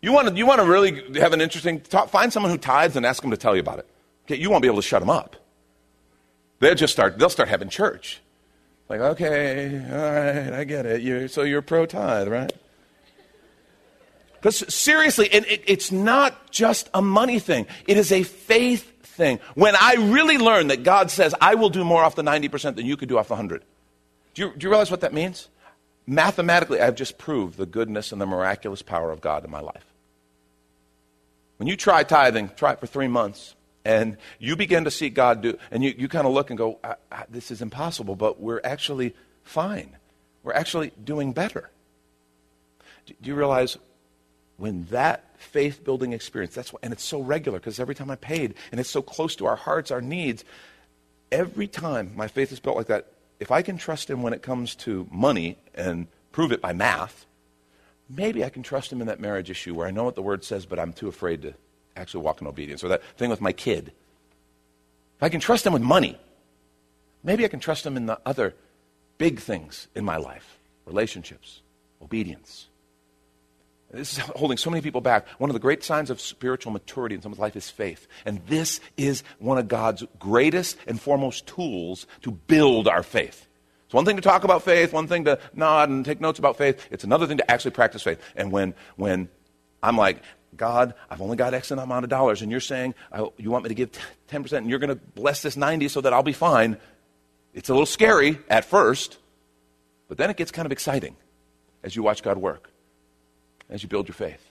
You 0.02 0.12
want 0.12 0.28
to, 0.28 0.36
you 0.36 0.46
want 0.46 0.60
to 0.60 0.68
really 0.68 1.20
have 1.20 1.34
an 1.34 1.42
interesting 1.42 1.80
talk? 1.80 2.10
Find 2.10 2.32
someone 2.32 2.52
who 2.52 2.58
tithes 2.58 2.96
and 2.96 3.06
ask 3.06 3.22
them 3.22 3.32
to 3.32 3.38
tell 3.38 3.56
you 3.56 3.62
about 3.62 3.80
it. 3.80 3.88
Okay, 4.26 4.36
you 4.36 4.50
won't 4.50 4.62
be 4.62 4.68
able 4.68 4.78
to 4.78 4.88
shut 4.88 5.00
them 5.00 5.10
up. 5.10 5.36
They'll 6.60 6.76
just 6.76 6.94
start, 6.94 7.18
they'll 7.18 7.30
start 7.30 7.50
having 7.50 7.70
church. 7.70 8.22
Like, 8.90 9.00
okay, 9.00 9.82
all 9.90 9.98
right, 9.98 10.54
I 10.54 10.64
get 10.66 10.86
it. 10.86 11.02
You're, 11.02 11.28
so 11.28 11.44
you're 11.44 11.62
pro 11.62 11.86
tithe, 11.86 12.28
right? 12.28 12.52
Because 14.34 14.74
seriously, 14.74 15.28
it, 15.28 15.50
it, 15.50 15.64
it's 15.68 15.92
not 15.92 16.52
just 16.52 16.90
a 16.94 17.02
money 17.02 17.40
thing, 17.40 17.66
it 17.88 17.98
is 17.98 18.12
a 18.12 18.24
faith 18.24 19.06
thing. 19.06 19.40
When 19.56 19.76
I 19.76 19.96
really 19.98 20.38
learn 20.38 20.68
that 20.68 20.84
God 20.84 21.12
says, 21.12 21.34
I 21.40 21.56
will 21.56 21.70
do 21.70 21.86
more 21.86 22.04
off 22.04 22.16
the 22.16 22.24
90% 22.24 22.76
than 22.76 22.86
you 22.86 22.98
could 22.98 23.08
do 23.10 23.18
off 23.18 23.30
the 23.30 23.36
100, 23.36 23.64
do 24.34 24.42
you, 24.42 24.54
do 24.58 24.66
you 24.66 24.70
realize 24.70 24.92
what 24.92 25.02
that 25.02 25.14
means? 25.14 25.48
Mathematically, 26.06 26.82
I've 26.82 26.96
just 26.96 27.18
proved 27.18 27.58
the 27.58 27.66
goodness 27.66 28.12
and 28.12 28.22
the 28.22 28.26
miraculous 28.26 28.82
power 28.82 29.12
of 29.12 29.22
God 29.22 29.44
in 29.46 29.52
my 29.52 29.60
life. 29.60 29.86
When 31.58 31.68
you 31.68 31.78
try 31.78 32.04
tithing, 32.04 32.50
try 32.56 32.74
it 32.74 32.80
for 32.80 32.88
three 32.88 33.08
months, 33.08 33.56
and 33.86 34.18
you 34.40 34.56
begin 34.56 34.86
to 34.86 34.92
see 34.92 35.10
God 35.10 35.42
do, 35.42 35.58
and 35.72 35.84
you, 35.84 35.94
you 35.98 36.08
kind 36.08 36.26
of 36.26 36.34
look 36.34 36.50
and 36.50 36.58
go, 36.58 36.80
I, 36.84 36.96
I, 37.12 37.26
this 37.30 37.52
is 37.52 37.62
impossible, 37.62 38.16
but 38.16 38.40
we're 38.40 38.62
actually 38.64 39.16
fine. 39.44 39.96
We're 40.44 40.54
actually 40.54 40.92
doing 41.04 41.34
better. 41.34 41.70
Do, 43.06 43.14
do 43.22 43.30
you 43.30 43.36
realize 43.36 43.78
when 44.58 44.86
that 44.86 45.26
faith 45.38 45.84
building 45.84 46.14
experience, 46.14 46.56
that's 46.56 46.72
what, 46.72 46.84
and 46.84 46.94
it's 46.94 47.04
so 47.04 47.22
regular 47.22 47.60
because 47.60 47.80
every 47.80 47.96
time 47.96 48.10
I 48.10 48.16
paid, 48.16 48.56
and 48.72 48.80
it's 48.80 48.90
so 48.90 49.02
close 49.02 49.36
to 49.38 49.46
our 49.46 49.56
hearts, 49.56 49.92
our 49.92 50.02
needs, 50.02 50.44
every 51.32 51.68
time 51.68 52.12
my 52.16 52.28
faith 52.28 52.52
is 52.52 52.60
built 52.60 52.78
like 52.78 52.88
that, 52.88 53.08
if 53.40 53.52
I 53.52 53.62
can 53.62 53.78
trust 53.78 54.10
him 54.10 54.22
when 54.22 54.34
it 54.34 54.42
comes 54.42 54.76
to 54.76 55.08
money 55.12 55.58
and 55.76 56.08
prove 56.32 56.52
it 56.52 56.62
by 56.62 56.74
math, 56.74 57.26
maybe 58.10 58.44
I 58.44 58.50
can 58.50 58.64
trust 58.64 58.92
him 58.92 59.02
in 59.02 59.08
that 59.08 59.20
marriage 59.20 59.50
issue 59.50 59.74
where 59.74 59.88
I 59.88 59.92
know 59.92 60.04
what 60.04 60.16
the 60.16 60.22
word 60.22 60.44
says, 60.44 60.66
but 60.66 60.80
I'm 60.80 60.94
too 60.94 61.08
afraid 61.08 61.42
to 61.44 61.54
actually 61.96 62.24
walk 62.24 62.42
in 62.42 62.48
obedience. 62.48 62.84
Or 62.84 62.88
that 62.90 63.04
thing 63.18 63.30
with 63.30 63.42
my 63.42 63.52
kid. 63.52 63.92
If 65.18 65.24
I 65.24 65.30
can 65.30 65.40
trust 65.40 65.66
him 65.66 65.74
with 65.74 65.82
money, 65.82 66.18
maybe 67.24 67.46
I 67.46 67.48
can 67.48 67.60
trust 67.60 67.86
him 67.86 67.98
in 67.98 68.06
the 68.06 68.20
other 68.26 68.56
big 69.18 69.40
things 69.40 69.88
in 69.96 70.04
my 70.04 70.18
life 70.18 70.60
relationships, 70.86 71.62
obedience. 72.02 72.68
This 73.94 74.14
is 74.14 74.24
holding 74.36 74.58
so 74.58 74.72
many 74.72 74.82
people 74.82 75.02
back. 75.02 75.28
One 75.38 75.50
of 75.52 75.54
the 75.54 75.60
great 75.60 75.84
signs 75.84 76.10
of 76.10 76.20
spiritual 76.20 76.72
maturity 76.72 77.14
in 77.16 77.22
someone's 77.22 77.40
life 77.40 77.56
is 77.56 77.70
faith. 77.70 78.08
And 78.26 78.42
this 78.48 78.82
is 78.98 79.24
one 79.38 79.60
of 79.60 79.68
God's 79.68 80.04
greatest 80.18 80.78
and 80.88 81.00
foremost 81.00 81.46
tools 81.46 82.08
to 82.24 82.32
build 82.32 82.88
our 82.88 83.04
faith. 83.04 83.48
It's 83.86 83.94
one 83.94 84.06
thing 84.06 84.16
to 84.16 84.22
talk 84.24 84.44
about 84.44 84.64
faith, 84.64 84.94
one 84.94 85.08
thing 85.08 85.26
to 85.26 85.38
nod 85.54 85.90
and 85.90 86.04
take 86.04 86.20
notes 86.20 86.40
about 86.40 86.58
faith. 86.58 86.88
It's 86.90 87.04
another 87.04 87.28
thing 87.28 87.38
to 87.38 87.52
actually 87.52 87.72
practice 87.72 88.02
faith. 88.02 88.20
And 88.36 88.52
when, 88.52 88.74
when 88.96 89.30
I'm 89.84 89.96
like, 89.96 90.24
God, 90.58 90.96
I've 91.10 91.22
only 91.22 91.38
got 91.38 91.54
X 91.54 91.70
amount 91.70 92.04
of 92.04 92.10
dollars, 92.10 92.42
and 92.42 92.50
you're 92.50 92.60
saying 92.60 92.96
you 93.38 93.52
want 93.52 93.64
me 93.64 93.70
to 93.70 93.76
give 93.76 93.92
10%, 94.30 94.54
and 94.54 94.70
you're 94.70 94.80
going 94.80 94.90
to 94.90 94.96
bless 95.16 95.42
this 95.44 95.56
90 95.56 95.88
so 95.88 96.02
that 96.02 96.14
I'll 96.14 96.24
be 96.24 96.34
fine. 96.34 96.78
It's 97.54 97.70
a 97.70 97.74
little 97.74 97.86
scary 97.86 98.40
at 98.50 98.66
first, 98.66 99.18
but 100.08 100.18
then 100.18 100.30
it 100.32 100.38
gets 100.38 100.52
kind 100.52 100.66
of 100.66 100.72
exciting 100.72 101.16
as 101.84 101.96
you 101.96 102.02
watch 102.02 102.24
God 102.24 102.38
work 102.38 102.73
as 103.70 103.84
you 103.84 103.90
build 103.90 104.08
your 104.08 104.16
faith. 104.16 104.50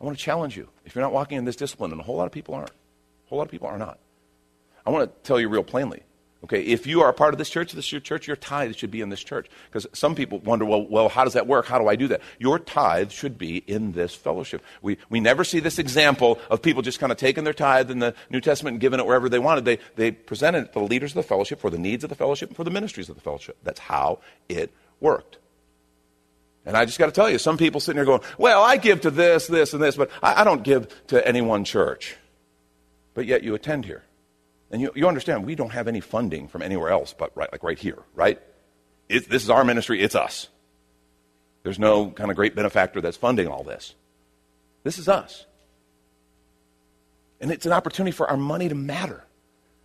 I 0.00 0.04
want 0.04 0.18
to 0.18 0.22
challenge 0.22 0.56
you. 0.56 0.68
If 0.84 0.94
you're 0.94 1.02
not 1.02 1.12
walking 1.12 1.38
in 1.38 1.44
this 1.44 1.56
discipline, 1.56 1.92
and 1.92 2.00
a 2.00 2.04
whole 2.04 2.16
lot 2.16 2.26
of 2.26 2.32
people 2.32 2.54
aren't, 2.54 2.70
a 2.70 3.28
whole 3.28 3.38
lot 3.38 3.44
of 3.44 3.50
people 3.50 3.68
are 3.68 3.78
not, 3.78 3.98
I 4.84 4.90
want 4.90 5.08
to 5.08 5.22
tell 5.26 5.38
you 5.38 5.48
real 5.48 5.62
plainly. 5.62 6.02
Okay, 6.44 6.60
if 6.60 6.88
you 6.88 7.02
are 7.02 7.08
a 7.08 7.12
part 7.12 7.34
of 7.34 7.38
this 7.38 7.48
church, 7.48 7.70
this 7.70 7.84
is 7.84 7.92
your 7.92 8.00
church, 8.00 8.26
your 8.26 8.34
tithe 8.34 8.74
should 8.74 8.90
be 8.90 9.00
in 9.00 9.10
this 9.10 9.22
church. 9.22 9.48
Because 9.66 9.86
some 9.92 10.16
people 10.16 10.40
wonder, 10.40 10.64
well, 10.64 10.84
well, 10.84 11.08
how 11.08 11.22
does 11.22 11.34
that 11.34 11.46
work? 11.46 11.66
How 11.66 11.78
do 11.78 11.86
I 11.86 11.94
do 11.94 12.08
that? 12.08 12.20
Your 12.40 12.58
tithe 12.58 13.12
should 13.12 13.38
be 13.38 13.58
in 13.58 13.92
this 13.92 14.12
fellowship. 14.12 14.60
We, 14.82 14.98
we 15.08 15.20
never 15.20 15.44
see 15.44 15.60
this 15.60 15.78
example 15.78 16.40
of 16.50 16.60
people 16.60 16.82
just 16.82 16.98
kind 16.98 17.12
of 17.12 17.18
taking 17.18 17.44
their 17.44 17.52
tithe 17.52 17.92
in 17.92 18.00
the 18.00 18.16
New 18.28 18.40
Testament 18.40 18.74
and 18.74 18.80
giving 18.80 18.98
it 18.98 19.06
wherever 19.06 19.28
they 19.28 19.38
wanted. 19.38 19.64
They, 19.64 19.78
they 19.94 20.10
presented 20.10 20.64
it 20.64 20.72
to 20.72 20.80
the 20.80 20.84
leaders 20.84 21.12
of 21.12 21.16
the 21.16 21.22
fellowship 21.22 21.60
for 21.60 21.70
the 21.70 21.78
needs 21.78 22.02
of 22.02 22.10
the 22.10 22.16
fellowship 22.16 22.48
and 22.48 22.56
for 22.56 22.64
the 22.64 22.72
ministries 22.72 23.08
of 23.08 23.14
the 23.14 23.22
fellowship. 23.22 23.56
That's 23.62 23.78
how 23.78 24.18
it 24.48 24.72
worked. 24.98 25.38
And 26.64 26.76
I 26.76 26.84
just 26.84 26.98
got 26.98 27.06
to 27.06 27.12
tell 27.12 27.28
you, 27.28 27.38
some 27.38 27.58
people 27.58 27.80
sitting 27.80 27.98
here 27.98 28.04
going, 28.04 28.20
well, 28.38 28.62
I 28.62 28.76
give 28.76 29.00
to 29.02 29.10
this, 29.10 29.46
this, 29.46 29.72
and 29.72 29.82
this, 29.82 29.96
but 29.96 30.10
I, 30.22 30.42
I 30.42 30.44
don't 30.44 30.62
give 30.62 30.88
to 31.08 31.26
any 31.26 31.40
one 31.40 31.64
church. 31.64 32.16
But 33.14 33.26
yet 33.26 33.42
you 33.42 33.54
attend 33.54 33.84
here. 33.84 34.04
And 34.70 34.80
you, 34.80 34.90
you 34.94 35.06
understand, 35.06 35.44
we 35.44 35.54
don't 35.54 35.70
have 35.70 35.88
any 35.88 36.00
funding 36.00 36.48
from 36.48 36.62
anywhere 36.62 36.90
else 36.90 37.14
but 37.16 37.36
right, 37.36 37.50
like 37.52 37.62
right 37.62 37.78
here, 37.78 37.98
right? 38.14 38.40
It, 39.08 39.28
this 39.28 39.42
is 39.42 39.50
our 39.50 39.64
ministry, 39.64 40.00
it's 40.00 40.14
us. 40.14 40.48
There's 41.62 41.78
no 41.78 42.10
kind 42.10 42.30
of 42.30 42.36
great 42.36 42.54
benefactor 42.54 43.00
that's 43.00 43.16
funding 43.16 43.48
all 43.48 43.64
this. 43.64 43.94
This 44.82 44.98
is 44.98 45.08
us. 45.08 45.46
And 47.40 47.50
it's 47.50 47.66
an 47.66 47.72
opportunity 47.72 48.12
for 48.12 48.28
our 48.30 48.36
money 48.36 48.68
to 48.68 48.74
matter. 48.74 49.24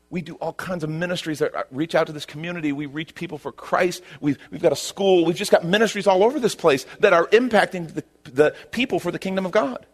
We 0.09 0.21
do 0.21 0.35
all 0.35 0.53
kinds 0.53 0.83
of 0.83 0.89
ministries 0.89 1.39
that 1.39 1.67
reach 1.69 1.93
out 1.93 2.07
to 2.07 2.13
this 2.13 2.25
community. 2.25 2.71
We 2.71 2.85
reach 2.85 3.13
people 3.13 3.37
for 3.37 3.51
Christ. 3.51 4.01
We've, 4.21 4.37
we've 4.51 4.61
got 4.61 4.71
a 4.71 4.77
school. 4.77 5.25
We've 5.25 5.35
just 5.35 5.51
got 5.51 5.65
ministries 5.65 6.07
all 6.07 6.23
over 6.23 6.39
this 6.39 6.55
place 6.55 6.85
that 6.99 7.11
are 7.11 7.27
impacting 7.27 7.93
the, 7.93 8.03
the 8.23 8.55
people 8.71 8.99
for 8.99 9.11
the 9.11 9.19
kingdom 9.19 9.45
of 9.45 9.51
God. 9.51 9.85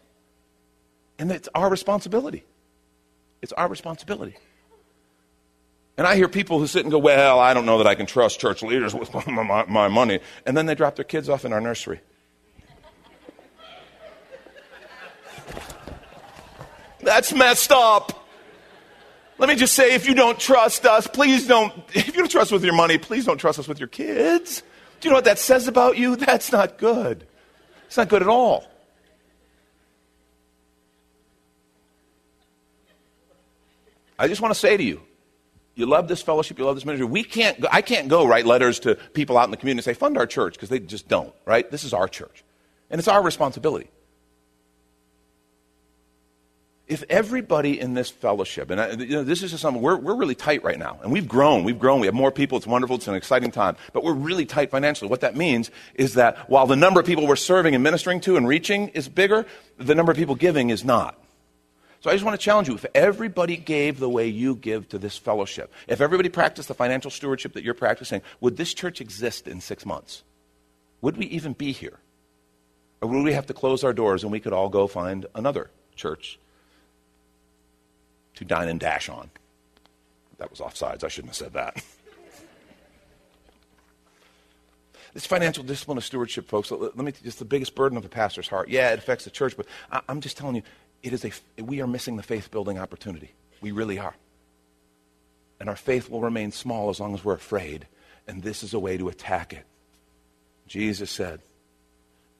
And 1.18 1.32
it's 1.32 1.50
our 1.56 1.70
responsibility. 1.70 2.44
It's 3.42 3.54
our 3.54 3.68
responsibility. 3.68 4.36
And 5.98 6.08
I 6.08 6.16
hear 6.16 6.28
people 6.28 6.60
who 6.60 6.68
sit 6.68 6.84
and 6.84 6.92
go, 6.92 6.98
Well, 6.98 7.40
I 7.40 7.54
don't 7.54 7.66
know 7.66 7.78
that 7.80 7.88
I 7.88 7.96
can 7.96 8.06
trust 8.06 8.40
church 8.40 8.64
leaders 8.64 8.96
with 8.96 9.14
my, 9.14 9.44
my, 9.44 9.66
my 9.66 9.88
money. 9.88 10.20
And 10.46 10.56
then 10.58 10.66
they 10.66 10.76
drop 10.76 10.96
their 10.96 11.06
kids 11.06 11.30
off 11.30 11.46
in 11.46 11.54
our 11.54 11.62
nursery. 11.62 12.02
That's 17.02 17.34
messed 17.34 17.72
up. 17.72 18.23
Let 19.38 19.50
me 19.50 19.56
just 19.56 19.74
say 19.74 19.96
if 19.96 20.08
you 20.08 20.14
don't 20.14 20.40
trust 20.40 20.86
us, 20.86 21.08
please 21.08 21.48
don't, 21.48 21.74
if 21.94 22.08
you 22.08 22.14
don't 22.14 22.30
trust 22.30 22.48
us 22.48 22.52
with 22.52 22.64
your 22.64 22.76
money, 22.76 22.98
please 22.98 23.26
don't 23.26 23.38
trust 23.38 23.60
us 23.60 23.68
with 23.68 23.80
your 23.80 23.88
kids. 23.88 24.62
Do 25.00 25.08
you 25.08 25.12
know 25.12 25.18
what 25.18 25.26
that 25.26 25.40
says 25.40 25.68
about 25.68 25.98
you? 25.98 26.16
That's 26.16 26.52
not 26.52 26.78
good. 26.78 27.26
It's 27.88 27.98
not 27.98 28.10
good 28.10 28.22
at 28.22 28.28
all. 28.28 28.66
I 34.18 34.28
just 34.28 34.42
want 34.42 34.54
to 34.54 34.60
say 34.60 34.78
to 34.78 34.84
you, 34.84 35.02
you 35.76 35.88
love 35.88 36.08
this 36.08 36.22
fellowship, 36.22 36.60
you 36.60 36.66
love 36.66 36.76
this 36.76 36.86
ministry. 36.86 37.06
We 37.06 37.24
can't, 37.24 37.60
go, 37.60 37.68
I 37.72 37.82
can't 37.82 38.08
go 38.08 38.26
write 38.26 38.46
letters 38.46 38.80
to 38.82 38.96
people 38.96 39.38
out 39.38 39.46
in 39.46 39.52
the 39.52 39.58
community 39.58 39.80
and 39.90 39.96
say, 39.96 40.00
fund 40.00 40.18
our 40.18 40.28
church, 40.28 40.54
because 40.54 40.70
they 40.70 40.80
just 40.80 41.08
don't, 41.08 41.34
right? 41.46 41.70
This 41.70 41.84
is 41.84 41.94
our 41.94 42.08
church. 42.08 42.44
And 42.92 43.00
it's 43.00 43.08
our 43.08 43.24
responsibility. 43.24 43.90
If 46.86 47.04
everybody 47.10 47.80
in 47.80 47.94
this 47.94 48.10
fellowship, 48.10 48.70
and 48.70 48.80
I, 48.80 48.92
you 48.92 49.16
know, 49.16 49.24
this 49.24 49.42
is 49.42 49.52
just 49.52 49.62
something, 49.62 49.82
we're, 49.82 49.96
we're 49.96 50.16
really 50.16 50.36
tight 50.36 50.64
right 50.64 50.78
now. 50.78 51.00
And 51.02 51.14
we've 51.14 51.28
grown, 51.28 51.64
we've 51.64 51.80
grown, 51.80 52.02
we 52.02 52.08
have 52.08 52.14
more 52.14 52.32
people, 52.32 52.58
it's 52.58 52.68
wonderful, 52.68 52.98
it's 52.98 53.08
an 53.08 53.16
exciting 53.16 53.52
time. 53.52 53.78
But 53.94 54.04
we're 54.04 54.14
really 54.14 54.46
tight 54.46 54.70
financially. 54.70 55.10
What 55.10 55.22
that 55.22 55.38
means 55.38 55.72
is 55.96 56.16
that 56.16 56.50
while 56.50 56.68
the 56.68 56.76
number 56.76 57.00
of 57.00 57.06
people 57.06 57.26
we're 57.26 57.38
serving 57.38 57.74
and 57.74 57.84
ministering 57.84 58.20
to 58.22 58.36
and 58.36 58.46
reaching 58.46 58.90
is 58.90 59.08
bigger, 59.08 59.46
the 59.78 59.96
number 59.96 60.12
of 60.12 60.18
people 60.18 60.36
giving 60.36 60.72
is 60.72 60.84
not. 60.84 61.18
So 62.02 62.10
I 62.10 62.14
just 62.14 62.26
want 62.26 62.38
to 62.38 62.44
challenge 62.44 62.68
you 62.68 62.76
if 62.76 62.86
everybody 62.94 63.56
gave 63.56 63.98
the 63.98 64.10
way 64.10 64.28
you 64.28 64.56
give 64.56 64.90
to 64.90 64.98
this 64.98 65.18
fellowship, 65.18 65.72
if 65.88 66.02
everybody 66.02 66.28
practiced 66.28 66.68
the 66.68 66.74
financial 66.74 67.10
stewardship 67.10 67.54
that 67.54 67.64
you're 67.64 67.74
practicing, 67.74 68.22
would 68.42 68.58
this 68.58 68.74
church 68.74 69.00
exist 69.00 69.48
in 69.48 69.62
six 69.62 69.86
months? 69.86 70.22
Would 71.00 71.16
we 71.16 71.28
even 71.28 71.54
be 71.54 71.72
here? 71.72 72.00
Or 73.00 73.08
would 73.08 73.24
we 73.24 73.32
have 73.32 73.46
to 73.46 73.54
close 73.54 73.86
our 73.86 73.94
doors 73.94 74.24
and 74.24 74.34
we 74.34 74.42
could 74.42 74.52
all 74.52 74.68
go 74.68 74.86
find 74.88 75.28
another 75.34 75.72
church 75.96 76.40
to 78.36 78.46
dine 78.46 78.70
and 78.70 78.80
dash 78.80 79.10
on? 79.10 79.30
That 80.38 80.50
was 80.50 80.60
offsides. 80.60 81.04
I 81.04 81.08
shouldn't 81.08 81.30
have 81.30 81.38
said 81.38 81.54
that. 81.54 81.84
this 85.14 85.26
financial 85.26 85.64
discipline 85.64 85.98
of 85.98 86.04
stewardship, 86.04 86.48
folks, 86.48 86.72
let 86.72 86.98
me 86.98 87.14
just 87.24 87.40
the 87.40 87.46
biggest 87.46 87.76
burden 87.76 87.98
of 87.98 88.06
a 88.06 88.10
pastor's 88.10 88.48
heart. 88.48 88.70
Yeah, 88.70 88.92
it 88.92 89.00
affects 89.00 89.26
the 89.26 89.32
church, 89.32 89.56
but 89.56 89.68
I'm 90.10 90.22
just 90.22 90.38
telling 90.38 90.56
you, 90.56 90.64
it 91.02 91.14
is 91.14 91.26
a, 91.26 91.32
we 91.62 91.82
are 91.82 91.88
missing 91.88 92.18
the 92.18 92.24
faith 92.24 92.50
building 92.50 92.80
opportunity. 92.80 93.32
We 93.62 93.72
really 93.72 94.00
are. 94.00 94.16
And 95.60 95.70
our 95.70 95.76
faith 95.76 96.10
will 96.10 96.22
remain 96.22 96.52
small 96.52 96.90
as 96.90 97.00
long 97.00 97.14
as 97.14 97.24
we're 97.24 97.34
afraid. 97.34 97.88
And 98.28 98.42
this 98.42 98.64
is 98.64 98.74
a 98.74 98.80
way 98.80 98.98
to 98.98 99.10
attack 99.10 99.54
it. 99.54 99.66
Jesus 100.68 101.12
said, 101.12 101.42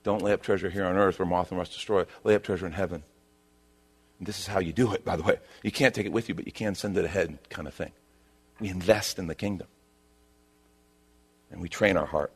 Don't 0.02 0.22
lay 0.22 0.32
up 0.32 0.42
treasure 0.42 0.70
here 0.70 0.84
on 0.84 0.96
earth 0.96 1.18
where 1.18 1.26
moth 1.26 1.50
and 1.50 1.58
rust 1.58 1.72
destroy 1.72 2.00
it. 2.00 2.08
Lay 2.24 2.34
up 2.34 2.42
treasure 2.42 2.66
in 2.66 2.72
heaven. 2.72 3.02
And 4.18 4.26
this 4.28 4.38
is 4.38 4.46
how 4.46 4.60
you 4.60 4.72
do 4.72 4.92
it, 4.92 5.04
by 5.04 5.16
the 5.16 5.22
way. 5.22 5.38
You 5.62 5.72
can't 5.72 5.94
take 5.94 6.06
it 6.06 6.12
with 6.12 6.28
you, 6.28 6.34
but 6.34 6.46
you 6.46 6.52
can 6.52 6.74
send 6.74 6.96
it 6.96 7.04
ahead, 7.04 7.38
kind 7.50 7.66
of 7.66 7.74
thing. 7.74 7.92
We 8.60 8.68
invest 8.68 9.18
in 9.18 9.26
the 9.26 9.34
kingdom. 9.34 9.66
And 11.50 11.60
we 11.60 11.68
train 11.68 11.96
our 11.96 12.06
heart. 12.06 12.32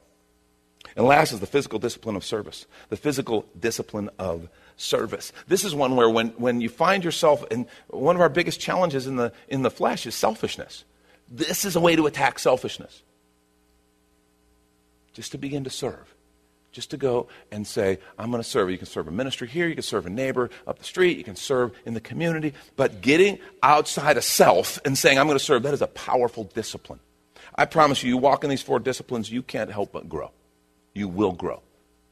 And 0.96 1.06
last 1.06 1.32
is 1.32 1.40
the 1.40 1.46
physical 1.46 1.78
discipline 1.78 2.16
of 2.16 2.24
service. 2.24 2.66
The 2.88 2.96
physical 2.96 3.46
discipline 3.58 4.10
of 4.18 4.48
service. 4.76 5.32
This 5.46 5.64
is 5.64 5.74
one 5.74 5.96
where 5.96 6.08
when, 6.10 6.28
when 6.30 6.60
you 6.60 6.68
find 6.68 7.04
yourself, 7.04 7.44
in 7.50 7.66
one 7.88 8.16
of 8.16 8.22
our 8.22 8.28
biggest 8.28 8.60
challenges 8.60 9.06
in 9.06 9.16
the, 9.16 9.32
in 9.48 9.62
the 9.62 9.70
flesh 9.70 10.06
is 10.06 10.14
selfishness. 10.14 10.84
This 11.30 11.64
is 11.64 11.76
a 11.76 11.80
way 11.80 11.94
to 11.96 12.06
attack 12.06 12.38
selfishness. 12.38 13.02
Just 15.12 15.32
to 15.32 15.38
begin 15.38 15.64
to 15.64 15.70
serve. 15.70 16.14
Just 16.70 16.90
to 16.90 16.96
go 16.96 17.28
and 17.50 17.66
say, 17.66 17.98
I'm 18.18 18.30
going 18.30 18.42
to 18.42 18.48
serve. 18.48 18.70
You 18.70 18.78
can 18.78 18.86
serve 18.86 19.08
a 19.08 19.10
ministry 19.10 19.48
here, 19.48 19.66
you 19.66 19.74
can 19.74 19.82
serve 19.82 20.06
a 20.06 20.10
neighbor 20.10 20.50
up 20.66 20.78
the 20.78 20.84
street, 20.84 21.16
you 21.16 21.24
can 21.24 21.36
serve 21.36 21.72
in 21.86 21.94
the 21.94 22.00
community. 22.00 22.52
But 22.76 23.00
getting 23.00 23.38
outside 23.62 24.16
of 24.16 24.24
self 24.24 24.78
and 24.84 24.96
saying, 24.96 25.18
I'm 25.18 25.26
going 25.26 25.38
to 25.38 25.44
serve, 25.44 25.62
that 25.62 25.74
is 25.74 25.82
a 25.82 25.86
powerful 25.86 26.44
discipline. 26.44 27.00
I 27.54 27.64
promise 27.64 28.02
you, 28.02 28.10
you 28.10 28.18
walk 28.18 28.44
in 28.44 28.50
these 28.50 28.62
four 28.62 28.78
disciplines, 28.78 29.32
you 29.32 29.42
can't 29.42 29.70
help 29.70 29.92
but 29.92 30.08
grow. 30.08 30.30
You 30.94 31.08
will 31.08 31.32
grow 31.32 31.62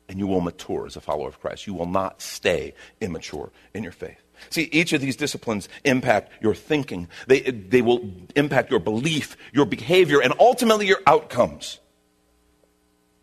and 0.09 0.19
you 0.19 0.27
will 0.27 0.40
mature 0.40 0.87
as 0.87 0.97
a 0.97 1.01
follower 1.01 1.29
of 1.29 1.40
Christ. 1.40 1.66
You 1.66 1.75
will 1.75 1.87
not 1.87 2.23
stay 2.23 2.75
immature 3.01 3.51
in 3.75 3.83
your 3.83 3.92
faith. 3.92 4.19
See, 4.51 4.69
each 4.73 4.92
of 4.92 5.01
these 5.01 5.16
disciplines 5.16 5.69
impact 5.85 6.33
your 6.42 6.55
thinking. 6.55 7.09
They, 7.27 7.40
they 7.40 7.83
will 7.83 8.11
impact 8.35 8.71
your 8.71 8.81
belief, 8.81 9.37
your 9.53 9.64
behavior, 9.64 10.21
and 10.21 10.35
ultimately 10.38 10.87
your 10.87 11.01
outcomes. 11.07 11.81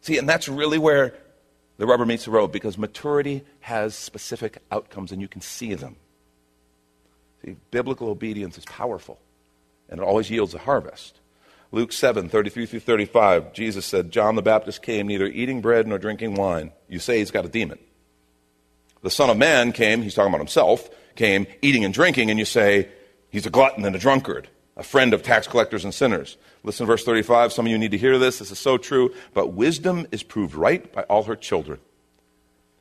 See, 0.02 0.18
and 0.18 0.28
that's 0.28 0.50
really 0.50 0.78
where 0.78 1.14
the 1.78 1.86
rubber 1.86 2.06
meets 2.06 2.26
the 2.26 2.32
road 2.32 2.52
because 2.52 2.78
maturity 2.78 3.44
has 3.62 3.96
specific 3.96 4.60
outcomes 4.72 5.12
and 5.12 5.22
you 5.22 5.28
can 5.28 5.42
see 5.42 5.74
them. 5.74 5.96
See, 7.44 7.56
biblical 7.72 8.10
obedience 8.10 8.58
is 8.58 8.66
powerful 8.66 9.20
and 9.90 10.00
it 10.00 10.04
always 10.04 10.30
yields 10.30 10.54
a 10.54 10.60
harvest. 10.60 11.20
Luke 11.72 11.92
7, 11.92 12.30
33 12.30 12.68
through 12.68 12.80
35, 12.82 13.52
Jesus 13.54 13.86
said, 13.86 14.12
John 14.12 14.36
the 14.36 14.44
Baptist 14.44 14.84
came 14.84 15.08
neither 15.08 15.26
eating 15.26 15.60
bread 15.60 15.88
nor 15.88 15.98
drinking 15.98 16.36
wine. 16.36 16.72
You 16.88 17.00
say 17.00 17.18
he's 17.18 17.32
got 17.32 17.46
a 17.46 17.50
demon. 17.50 17.80
The 19.02 19.10
Son 19.10 19.30
of 19.30 19.38
Man 19.38 19.72
came, 19.72 20.04
he's 20.04 20.14
talking 20.14 20.30
about 20.30 20.40
himself, 20.40 20.88
came 21.16 21.48
eating 21.62 21.84
and 21.84 21.94
drinking, 21.94 22.30
and 22.30 22.38
you 22.38 22.46
say 22.46 22.90
he's 23.32 23.48
a 23.48 23.50
glutton 23.50 23.86
and 23.86 23.96
a 23.96 24.00
drunkard, 24.00 24.48
a 24.76 24.84
friend 24.84 25.14
of 25.14 25.24
tax 25.24 25.48
collectors 25.48 25.84
and 25.84 25.94
sinners. 25.94 26.38
Listen 26.64 26.86
verse 26.86 27.04
35. 27.04 27.54
Some 27.54 27.66
of 27.66 27.72
you 27.72 27.78
need 27.78 27.92
to 27.92 27.98
hear 27.98 28.18
this. 28.18 28.40
This 28.40 28.52
is 28.52 28.60
so 28.60 28.78
true. 28.78 29.14
But 29.34 29.54
wisdom 29.54 30.08
is 30.12 30.24
proved 30.24 30.56
right 30.56 30.92
by 30.92 31.04
all 31.04 31.24
her 31.24 31.36
children. 31.36 31.80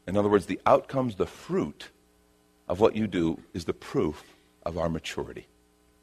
In 0.07 0.16
other 0.16 0.28
words, 0.28 0.46
the 0.46 0.61
outcomes, 0.66 1.16
the 1.16 1.26
fruit 1.26 1.90
of 2.68 2.81
what 2.81 2.96
you 2.96 3.07
do 3.07 3.40
is 3.55 3.66
the 3.66 3.74
proof 3.74 4.24
of 4.64 4.78
our 4.78 4.88
maturity, 4.88 5.46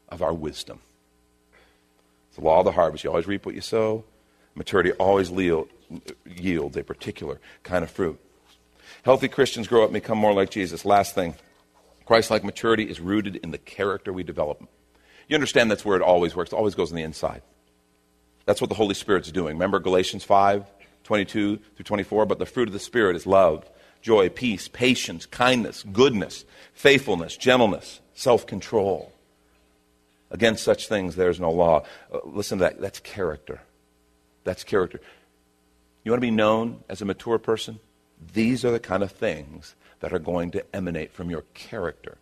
of 0.08 0.22
our 0.22 0.32
wisdom. 0.32 0.80
It's 2.28 2.36
the 2.36 2.44
law 2.44 2.60
of 2.60 2.64
the 2.64 2.72
harvest. 2.72 3.04
You 3.04 3.10
always 3.10 3.26
reap 3.26 3.44
what 3.44 3.54
you 3.54 3.60
sow. 3.60 4.04
Maturity 4.54 4.92
always 4.92 5.30
yields 5.30 6.76
a 6.76 6.84
particular 6.84 7.40
kind 7.62 7.82
of 7.82 7.90
fruit. 7.90 8.18
Healthy 9.02 9.28
Christians 9.28 9.66
grow 9.66 9.82
up 9.82 9.88
and 9.88 9.94
become 9.94 10.18
more 10.18 10.32
like 10.32 10.50
Jesus. 10.50 10.84
Last 10.84 11.14
thing 11.14 11.34
Christ 12.06 12.30
like 12.30 12.44
maturity 12.44 12.84
is 12.84 13.00
rooted 13.00 13.36
in 13.36 13.50
the 13.50 13.58
character 13.58 14.12
we 14.12 14.22
develop. 14.22 14.68
You 15.30 15.36
understand 15.36 15.70
that's 15.70 15.84
where 15.84 15.96
it 15.96 16.02
always 16.02 16.34
works, 16.34 16.52
it 16.52 16.56
always 16.56 16.74
goes 16.74 16.90
on 16.90 16.96
the 16.96 17.04
inside. 17.04 17.42
That's 18.46 18.60
what 18.60 18.68
the 18.68 18.74
Holy 18.74 18.94
Spirit's 18.94 19.30
doing. 19.30 19.54
Remember 19.54 19.78
Galatians 19.78 20.24
5 20.24 20.66
22 21.04 21.56
through 21.56 21.84
24? 21.84 22.26
But 22.26 22.40
the 22.40 22.46
fruit 22.46 22.68
of 22.68 22.72
the 22.72 22.80
Spirit 22.80 23.14
is 23.14 23.26
love, 23.26 23.70
joy, 24.02 24.28
peace, 24.28 24.66
patience, 24.66 25.26
kindness, 25.26 25.84
goodness, 25.92 26.44
faithfulness, 26.74 27.36
gentleness, 27.36 28.00
self 28.12 28.44
control. 28.44 29.12
Against 30.32 30.64
such 30.64 30.88
things 30.88 31.14
there 31.14 31.30
is 31.30 31.38
no 31.38 31.52
law. 31.52 31.84
Uh, 32.12 32.18
listen 32.24 32.58
to 32.58 32.64
that. 32.64 32.80
That's 32.80 32.98
character. 32.98 33.60
That's 34.42 34.64
character. 34.64 35.00
You 36.02 36.10
want 36.10 36.20
to 36.22 36.26
be 36.26 36.32
known 36.32 36.82
as 36.88 37.02
a 37.02 37.04
mature 37.04 37.38
person? 37.38 37.78
These 38.34 38.64
are 38.64 38.72
the 38.72 38.80
kind 38.80 39.04
of 39.04 39.12
things 39.12 39.76
that 40.00 40.12
are 40.12 40.18
going 40.18 40.50
to 40.50 40.74
emanate 40.74 41.12
from 41.12 41.30
your 41.30 41.44
character. 41.54 42.18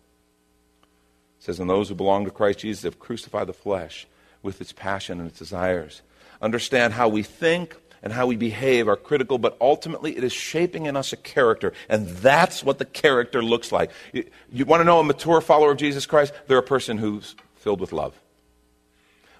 It 1.39 1.43
says, 1.43 1.59
And 1.59 1.69
those 1.69 1.89
who 1.89 1.95
belong 1.95 2.25
to 2.25 2.31
Christ 2.31 2.59
Jesus 2.59 2.83
have 2.83 2.99
crucified 2.99 3.47
the 3.47 3.53
flesh 3.53 4.07
with 4.41 4.61
its 4.61 4.71
passion 4.71 5.19
and 5.19 5.29
its 5.29 5.39
desires. 5.39 6.01
Understand 6.41 6.93
how 6.93 7.09
we 7.09 7.23
think 7.23 7.75
and 8.01 8.13
how 8.13 8.27
we 8.27 8.35
behave 8.35 8.87
are 8.87 8.95
critical, 8.95 9.37
but 9.37 9.57
ultimately 9.59 10.15
it 10.15 10.23
is 10.23 10.31
shaping 10.31 10.85
in 10.85 10.95
us 10.95 11.11
a 11.11 11.17
character, 11.17 11.73
and 11.89 12.07
that's 12.07 12.63
what 12.63 12.77
the 12.77 12.85
character 12.85 13.43
looks 13.43 13.71
like. 13.71 13.91
You, 14.13 14.25
you 14.51 14.65
want 14.65 14.79
to 14.81 14.85
know 14.85 14.99
a 14.99 15.03
mature 15.03 15.41
follower 15.41 15.71
of 15.71 15.77
Jesus 15.77 16.05
Christ? 16.05 16.33
They're 16.47 16.57
a 16.57 16.63
person 16.63 16.97
who's 16.97 17.35
filled 17.55 17.81
with 17.81 17.91
love. 17.91 18.17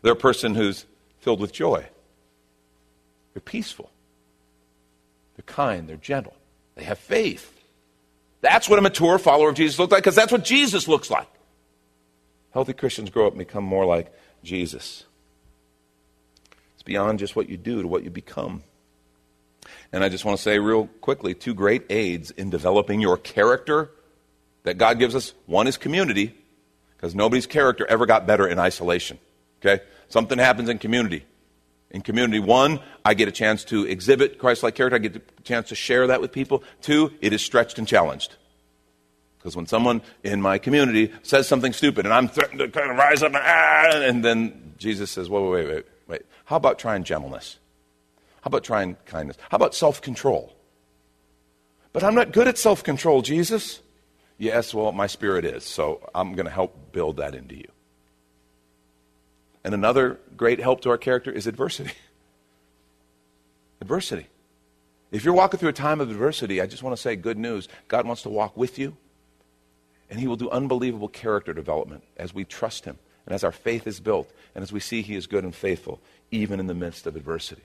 They're 0.01 0.13
a 0.13 0.17
person 0.17 0.55
who's 0.55 0.85
filled 1.19 1.39
with 1.39 1.53
joy. 1.53 1.85
They're 3.33 3.41
peaceful. 3.41 3.89
They're 5.35 5.43
kind. 5.43 5.87
They're 5.87 5.97
gentle. 5.97 6.35
They 6.75 6.83
have 6.83 6.99
faith. 6.99 7.53
That's 8.41 8.69
what 8.69 8.79
a 8.79 8.81
mature 8.81 9.19
follower 9.19 9.49
of 9.49 9.55
Jesus 9.55 9.79
looks 9.79 9.91
like 9.91 10.03
because 10.03 10.15
that's 10.15 10.31
what 10.31 10.43
Jesus 10.43 10.87
looks 10.87 11.09
like. 11.09 11.27
Healthy 12.51 12.73
Christians 12.73 13.09
grow 13.09 13.27
up 13.27 13.33
and 13.33 13.39
become 13.39 13.63
more 13.63 13.85
like 13.85 14.11
Jesus. 14.43 15.05
It's 16.73 16.83
beyond 16.83 17.19
just 17.19 17.35
what 17.35 17.49
you 17.49 17.57
do 17.57 17.81
to 17.81 17.87
what 17.87 18.03
you 18.03 18.09
become. 18.09 18.63
And 19.91 20.03
I 20.03 20.09
just 20.09 20.25
want 20.25 20.37
to 20.37 20.43
say 20.43 20.59
real 20.59 20.87
quickly 21.01 21.33
two 21.33 21.53
great 21.53 21.85
aids 21.89 22.31
in 22.31 22.49
developing 22.49 23.01
your 23.01 23.17
character 23.17 23.91
that 24.63 24.77
God 24.77 24.99
gives 24.99 25.15
us. 25.15 25.33
One 25.45 25.67
is 25.67 25.77
community, 25.77 26.35
because 26.95 27.15
nobody's 27.15 27.47
character 27.47 27.85
ever 27.87 28.05
got 28.05 28.27
better 28.27 28.47
in 28.47 28.59
isolation. 28.59 29.19
Okay? 29.61 29.83
Something 30.09 30.37
happens 30.39 30.69
in 30.69 30.79
community. 30.79 31.25
In 31.91 32.01
community, 32.01 32.39
one, 32.39 32.79
I 33.03 33.13
get 33.13 33.27
a 33.27 33.31
chance 33.31 33.63
to 33.65 33.85
exhibit 33.85 34.37
Christ 34.37 34.61
like 34.61 34.75
character. 34.75 34.95
I 34.95 34.99
get 34.99 35.15
a 35.15 35.41
chance 35.43 35.69
to 35.69 35.75
share 35.75 36.07
that 36.07 36.21
with 36.21 36.31
people. 36.31 36.63
Two, 36.81 37.13
it 37.19 37.33
is 37.33 37.41
stretched 37.41 37.79
and 37.79 37.87
challenged. 37.87 38.35
Because 39.49 39.57
when 39.57 39.65
someone 39.65 40.03
in 40.23 40.43
my 40.43 40.59
community 40.59 41.11
says 41.23 41.47
something 41.47 41.73
stupid 41.73 42.05
and 42.05 42.13
I'm 42.13 42.27
threatened 42.27 42.59
to 42.59 42.67
kind 42.67 42.91
of 42.91 42.97
rise 42.97 43.23
up 43.23 43.33
and, 43.33 43.41
ah, 43.43 43.99
and 44.07 44.23
then 44.23 44.75
Jesus 44.77 45.09
says, 45.09 45.27
wait, 45.27 45.41
wait, 45.41 45.67
wait, 45.67 45.85
wait. 46.07 46.21
How 46.45 46.57
about 46.57 46.77
trying 46.77 47.03
gentleness? 47.03 47.57
How 48.41 48.49
about 48.49 48.63
trying 48.63 48.95
kindness? 49.07 49.37
How 49.49 49.55
about 49.55 49.73
self 49.73 50.03
control? 50.03 50.55
But 51.93 52.03
I'm 52.03 52.13
not 52.13 52.31
good 52.31 52.47
at 52.47 52.59
self 52.59 52.83
control, 52.83 53.23
Jesus. 53.23 53.81
Yes, 54.37 54.71
well, 54.71 54.91
my 54.91 55.07
spirit 55.07 55.45
is, 55.45 55.63
so 55.63 56.07
I'm 56.13 56.35
going 56.35 56.45
to 56.45 56.51
help 56.51 56.91
build 56.91 57.17
that 57.17 57.33
into 57.33 57.55
you. 57.55 57.71
And 59.63 59.73
another 59.73 60.19
great 60.37 60.59
help 60.59 60.81
to 60.81 60.91
our 60.91 60.99
character 60.99 61.31
is 61.31 61.47
adversity. 61.47 61.93
adversity. 63.81 64.27
If 65.11 65.23
you're 65.25 65.33
walking 65.33 65.59
through 65.59 65.69
a 65.69 65.73
time 65.73 66.01
of 66.01 66.11
adversity, 66.11 66.61
I 66.61 66.67
just 66.67 66.83
want 66.83 66.95
to 66.95 67.01
say 67.01 67.15
good 67.15 67.37
news. 67.37 67.67
God 67.87 68.05
wants 68.05 68.21
to 68.23 68.29
walk 68.29 68.55
with 68.55 68.77
you, 68.77 68.95
and 70.09 70.19
He 70.19 70.27
will 70.27 70.35
do 70.35 70.49
unbelievable 70.49 71.07
character 71.07 71.53
development 71.53 72.03
as 72.17 72.33
we 72.33 72.43
trust 72.45 72.85
Him 72.85 72.97
and 73.25 73.35
as 73.35 73.43
our 73.43 73.51
faith 73.51 73.87
is 73.87 73.99
built 73.99 74.31
and 74.55 74.63
as 74.63 74.71
we 74.71 74.79
see 74.79 75.01
He 75.01 75.15
is 75.15 75.27
good 75.27 75.43
and 75.43 75.53
faithful, 75.53 75.99
even 76.31 76.59
in 76.59 76.67
the 76.67 76.73
midst 76.73 77.07
of 77.07 77.15
adversity. 77.15 77.63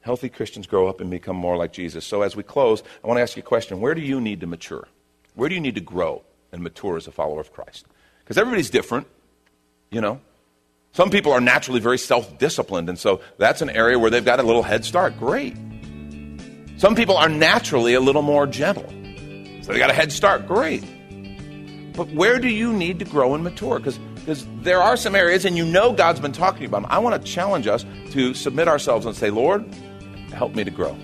Healthy 0.00 0.28
Christians 0.28 0.66
grow 0.66 0.86
up 0.86 1.00
and 1.00 1.10
become 1.10 1.36
more 1.36 1.56
like 1.56 1.72
Jesus. 1.72 2.04
So, 2.04 2.20
as 2.20 2.36
we 2.36 2.42
close, 2.42 2.82
I 3.02 3.06
want 3.06 3.16
to 3.16 3.22
ask 3.22 3.36
you 3.36 3.42
a 3.42 3.46
question 3.46 3.80
Where 3.80 3.94
do 3.94 4.02
you 4.02 4.20
need 4.20 4.40
to 4.40 4.46
mature? 4.46 4.86
Where 5.34 5.48
do 5.48 5.54
you 5.54 5.60
need 5.60 5.76
to 5.76 5.80
grow 5.80 6.22
and 6.52 6.62
mature 6.62 6.96
as 6.96 7.06
a 7.06 7.10
follower 7.10 7.40
of 7.40 7.52
Christ? 7.52 7.86
Because 8.20 8.36
everybody's 8.36 8.70
different, 8.70 9.06
you 9.90 10.00
know. 10.00 10.20
Some 10.92 11.10
people 11.10 11.32
are 11.32 11.40
naturally 11.40 11.80
very 11.80 11.98
self 11.98 12.38
disciplined, 12.38 12.88
and 12.88 12.98
so 12.98 13.20
that's 13.38 13.62
an 13.62 13.70
area 13.70 13.98
where 13.98 14.10
they've 14.10 14.24
got 14.24 14.40
a 14.40 14.42
little 14.42 14.62
head 14.62 14.84
start. 14.84 15.18
Great. 15.18 15.56
Some 16.76 16.94
people 16.94 17.16
are 17.16 17.28
naturally 17.28 17.94
a 17.94 18.00
little 18.00 18.22
more 18.22 18.46
gentle, 18.46 18.88
so 19.64 19.72
they 19.72 19.78
got 19.78 19.88
a 19.90 19.94
head 19.94 20.12
start. 20.12 20.46
Great. 20.46 20.84
But 21.94 22.10
where 22.10 22.38
do 22.38 22.48
you 22.48 22.72
need 22.72 22.98
to 22.98 23.04
grow 23.04 23.34
and 23.34 23.42
mature? 23.42 23.78
Because 23.78 23.98
because 24.24 24.46
there 24.62 24.80
are 24.80 24.96
some 24.96 25.14
areas, 25.14 25.44
and 25.44 25.54
you 25.54 25.66
know 25.66 25.92
God's 25.92 26.18
been 26.18 26.32
talking 26.32 26.56
to 26.56 26.62
you 26.62 26.68
about 26.68 26.82
them. 26.82 26.90
I 26.90 26.98
want 26.98 27.20
to 27.22 27.30
challenge 27.30 27.66
us 27.66 27.84
to 28.12 28.32
submit 28.32 28.68
ourselves 28.68 29.04
and 29.04 29.14
say, 29.14 29.28
Lord, 29.28 29.66
help 30.32 30.54
me 30.54 30.64
to 30.64 30.70
grow. 30.70 30.96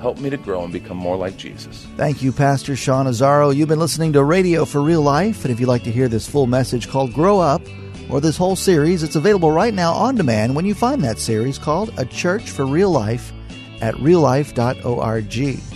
Help 0.00 0.18
me 0.18 0.30
to 0.30 0.36
grow 0.36 0.62
and 0.62 0.72
become 0.72 0.96
more 0.96 1.16
like 1.16 1.36
Jesus. 1.36 1.86
Thank 1.96 2.22
you, 2.22 2.30
Pastor 2.30 2.76
Sean 2.76 3.06
Azaro. 3.06 3.54
You've 3.54 3.68
been 3.68 3.80
listening 3.80 4.12
to 4.12 4.22
Radio 4.22 4.64
for 4.64 4.80
Real 4.80 5.02
Life, 5.02 5.44
and 5.44 5.52
if 5.52 5.58
you'd 5.58 5.68
like 5.68 5.82
to 5.84 5.90
hear 5.90 6.06
this 6.06 6.28
full 6.28 6.46
message 6.46 6.88
called 6.88 7.12
Grow 7.12 7.40
Up, 7.40 7.62
or 8.08 8.20
this 8.20 8.36
whole 8.36 8.54
series, 8.54 9.02
it's 9.02 9.16
available 9.16 9.50
right 9.50 9.74
now 9.74 9.92
on 9.92 10.14
demand 10.14 10.54
when 10.54 10.64
you 10.64 10.74
find 10.74 11.02
that 11.02 11.18
series 11.18 11.58
called 11.58 11.92
A 11.98 12.04
Church 12.04 12.50
for 12.50 12.64
Real 12.64 12.90
Life 12.90 13.32
at 13.80 13.94
reallife.org. 13.96 15.75